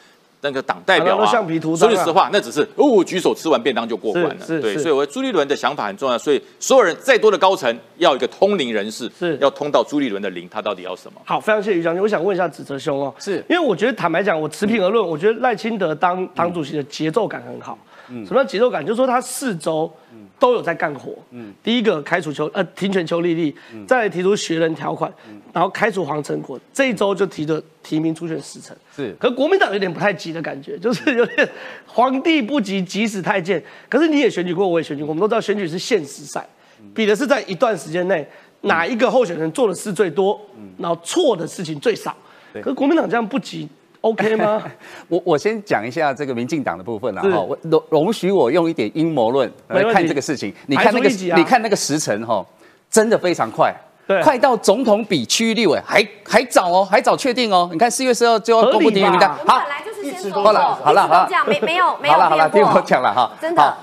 [0.44, 4.36] 那个党代表啊，说句实话，那只是哦，举手吃完便当就过关了。
[4.46, 6.18] 对，所以我朱立伦的想法很重要。
[6.18, 11.20] 所以所有人再多的高层，要一个通灵人士，是要通到朱立伦的灵，他到底要什么？
[11.24, 12.02] 好，非常谢谢于将军。
[12.02, 17.78] 我想问一下子哲兄哦，是因为我觉得坦白讲，我持平而论，我觉得赖清德当党主席的节奏感很好。
[18.10, 18.84] 嗯，什么叫节奏感？
[18.84, 19.90] 就是说他四周。
[20.38, 21.14] 都有在干活。
[21.30, 23.54] 嗯，第一个开除邱呃停权邱丽丽，
[23.86, 25.12] 再提出学人条款，
[25.52, 28.76] 然后开除黄成国，这一周就提的提名初选时辰。
[28.94, 31.48] 是，可国民党有点不太急的感觉，就是有点
[31.86, 33.62] 皇帝不急急死太监。
[33.88, 36.46] 可是你也选举过，我也选举过，我们都知道选举是限时赛，
[36.94, 38.26] 比的是在一段时间内
[38.62, 40.40] 哪一个候选人做的事最多，
[40.78, 42.14] 然后错的事情最少。
[42.54, 43.68] 可是国民党这样不急。
[44.04, 44.62] OK 吗？
[45.08, 50.54] 我我先讲一下这个民进党的部分啊，哈，我容容许我用一点阴谋论来看这个事情。
[50.66, 52.44] 你看那个，你看那个时辰哈，
[52.90, 53.74] 真的非常快，
[54.22, 57.70] 快到总统比区域立委还还早哦，还早确定哦。
[57.72, 63.74] 你看四月十二就要公布提名名单，好，本来就是先说了，好了好了，这样没没有没有好了好了，听我讲了哈，真的。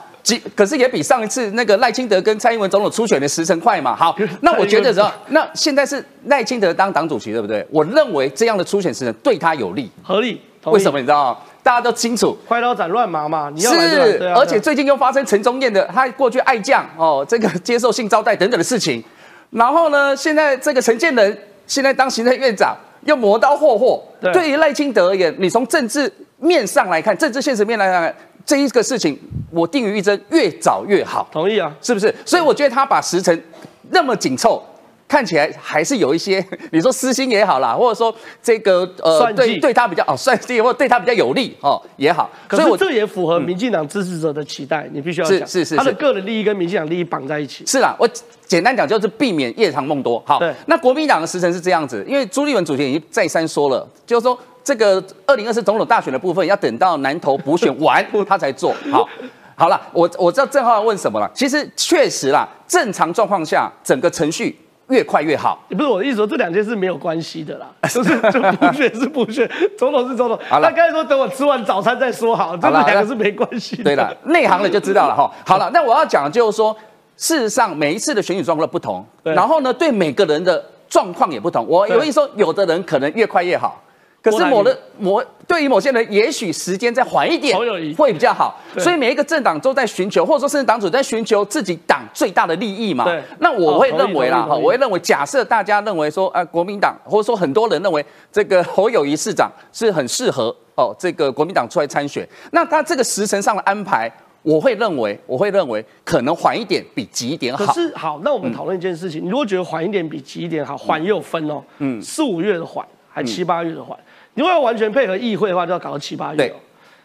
[0.56, 3.96] 可是也比上一次那个赖清德跟蔡英文总统初选的时辰快嘛？
[3.96, 7.66] 好， 那我觉得说，那现在是赖清德当党主席，对不对？
[7.72, 10.42] 我认为这样的初选时辰对他有利，合理。
[10.66, 11.40] 为什么你知道吗？
[11.64, 13.52] 大家都清楚，快刀斩乱麻嘛。
[13.58, 19.04] 是，而且最近又发生陈忠燕的他过去爱将哦，这个接受性招待等等的事情。
[19.50, 24.04] 然后呢，现在这个陈建仁现在当行政院长，又磨刀霍霍。
[24.32, 28.16] 对于赖清德而言，你从政治面上来看，政治现实面来看。
[28.46, 29.18] 这一个事情，
[29.52, 31.28] 我定于一针，越早越好。
[31.32, 32.14] 同意啊，是不是？
[32.26, 33.44] 所以我觉得他把时辰
[33.90, 34.62] 那么紧凑，
[35.08, 42.30] 看起来还是有一些， 你说私心也好啦，或者说这个呃，对对他比较 哦，算计或对他比较有利哦也好。
[42.50, 47.66] 所以我这也符合民进党支持者的期待，你必须要是是是，他的个人利益跟民进党利益绑在一起。
[47.66, 48.10] 是啦，我
[48.46, 50.22] 简单讲就是避免夜长梦多。
[50.26, 54.38] 好，那国民党的时辰是这样子，因为朱立文主席已经再三说了，就是说。
[54.64, 59.08] 这个二零二四总统大选的部分要等到南投补选完 他才做好。
[59.56, 61.30] 好了，我我知道郑浩要问什么了。
[61.34, 64.58] 其实确实啦，正常状况下，整个程序
[64.88, 65.60] 越快越好。
[65.70, 69.48] 不是我的意思说，这两件事没有关系的啦， 就是就补选是补选，
[69.78, 70.40] 总统是总统。
[70.50, 73.84] 好了，他刚才说等我吃完早餐再说好，这两个是没关系。
[73.84, 75.32] 对了，内行的就知道了哈。
[75.46, 76.76] 好了，那我要讲的就是说，
[77.16, 81.64] 事实上每一次的选举状况不同，然后呢，对每个人的状况也不同。
[81.68, 83.80] 我有意思说，有的人可能越快越好。
[84.22, 87.58] 可是某的某对于某些人，也许时间再缓一点
[87.96, 88.60] 会比较好。
[88.78, 93.06] 所以每一个政党都在寻求，或者说甚至党主在寻求自己党最大的利益嘛。
[93.40, 104.10] 那我会认为啦，哈，我会认为，假设大家认为说，呃，国民党或者说很多人认为这个侯友谊市长是很适合哦，这个国民党出来参选，那他这个时辰上的安排，
[104.44, 107.58] 我会认为，我会认为可能缓一点比急一点。
[107.58, 107.66] 好。
[107.66, 113.98] 可是好，那我们讨论一件事情，你如果觉得缓一点比急一点好，缓也有分哦，嗯，四五月的缓，还七八月的缓。
[114.34, 116.38] 如果要完全配合议会的话，就要搞到七八月。
[116.38, 116.54] 对，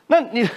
[0.06, 0.48] 那你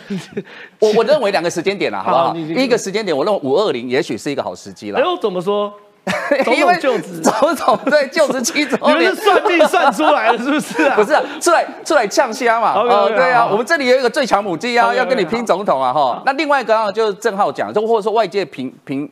[0.79, 2.33] 我我认为两个时间点了，好不好？
[2.33, 4.99] 第一个时间点，我认为五二零也许是一个好时机了。
[4.99, 5.73] 哎呦，怎么说？
[6.43, 10.95] 总统就职，总统对就职期周年，算命算出来了是不是啊？
[10.97, 12.73] 不是，出来出来呛虾嘛。
[12.73, 16.23] 哦，对啊，我们这里有一个最强母鸡啊，要跟你拼总统啊哈。
[16.25, 19.07] 那另外一个啊，就是郑浩讲，就或者说外界评评。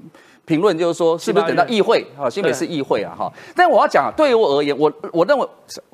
[0.48, 2.30] 评论就是说，是不是等到议会啊？
[2.30, 3.30] 新北市议会啊，哈。
[3.54, 5.45] 但我要讲，对于我而言，我我认为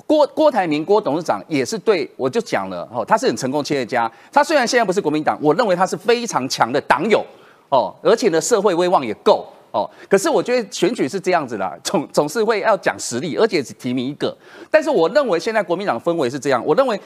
[0.06, 4.08] 郭郭台铭郭董事长也是对我就讲了，哦，他是很成功企业家。
[4.32, 7.20] 他虽然现在不是国民党，我认为他是非常强的党友
[7.68, 9.90] 哦，而且呢，社会威望也够哦。
[10.08, 14.32] 可是我觉得选举是这样子的，总总是会要讲实力，而且只提名一个。
[14.70, 17.00] 但是我认为现在国民党氛围是这样，我认为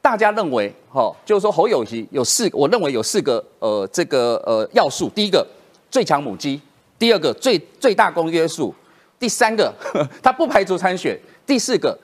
[0.00, 5.10] 大家认为，哈，就是说侯友谊有四，我认为有四个呃这个呃要素。
[5.10, 5.46] 第一个
[5.90, 6.58] 最强母鸡。
[6.98, 8.74] 第二个最最大公约数，
[9.18, 9.72] 第三个
[10.22, 11.98] 他不排除参选，第四个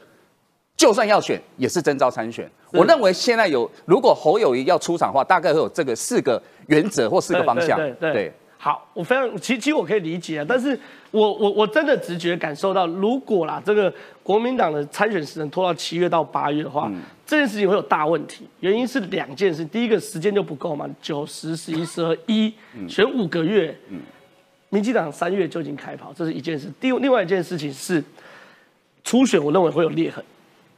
[0.77, 2.51] 就算要选也是征召参选。
[2.73, 7.79] 我认为现在有如果侯友谊要出场的话，大概会有这个四个原则或四个方向。
[7.79, 8.33] 对对。
[8.63, 10.79] 好，我非常其其实我可以理解啊，但是
[11.11, 13.91] 我我我真的直觉感受到，如果啦这个
[14.23, 16.93] 国民党的参选时程拖到七月到八月的话，
[17.27, 18.47] 这件事情会有大问题。
[18.61, 22.53] 原因是两件事，第一个时间就不够嘛，九十十一十二一
[22.87, 23.75] 选五个月。
[24.71, 26.69] 民进党三月就已经开跑，这是一件事。
[26.81, 28.03] 第另外一件事情是
[29.05, 30.25] 初选，我认为会有裂痕。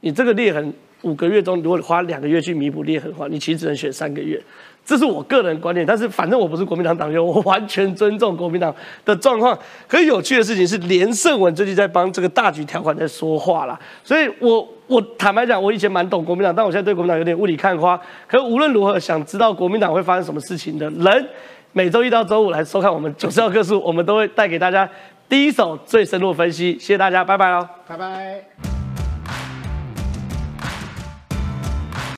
[0.01, 0.73] 你这个裂痕
[1.03, 4.41] 五个月中，如果你花两个月去弥补裂痕的话，你其实只能选三个月。
[4.85, 8.75] 这是我个人观点，但是反正我不是国民党党员，我完全尊重国民党
[9.05, 9.57] 的状况。
[9.87, 13.79] 可有趣的事情是，连胜文最近在帮这个大局条款在说话啦。
[14.03, 17.97] 所以我我坦白讲，我以前蛮懂国民党，但我现在对国民党有点雾里看花。
[18.27, 21.29] 可无论如何，想知道国民党会发生什么事情的人。
[21.73, 24.89] 每周一到周五来收看我们九十二课数，我们都会带给大家
[25.27, 26.73] 第一手最深入分析。
[26.73, 28.72] 谢谢大家，拜拜喽，拜拜。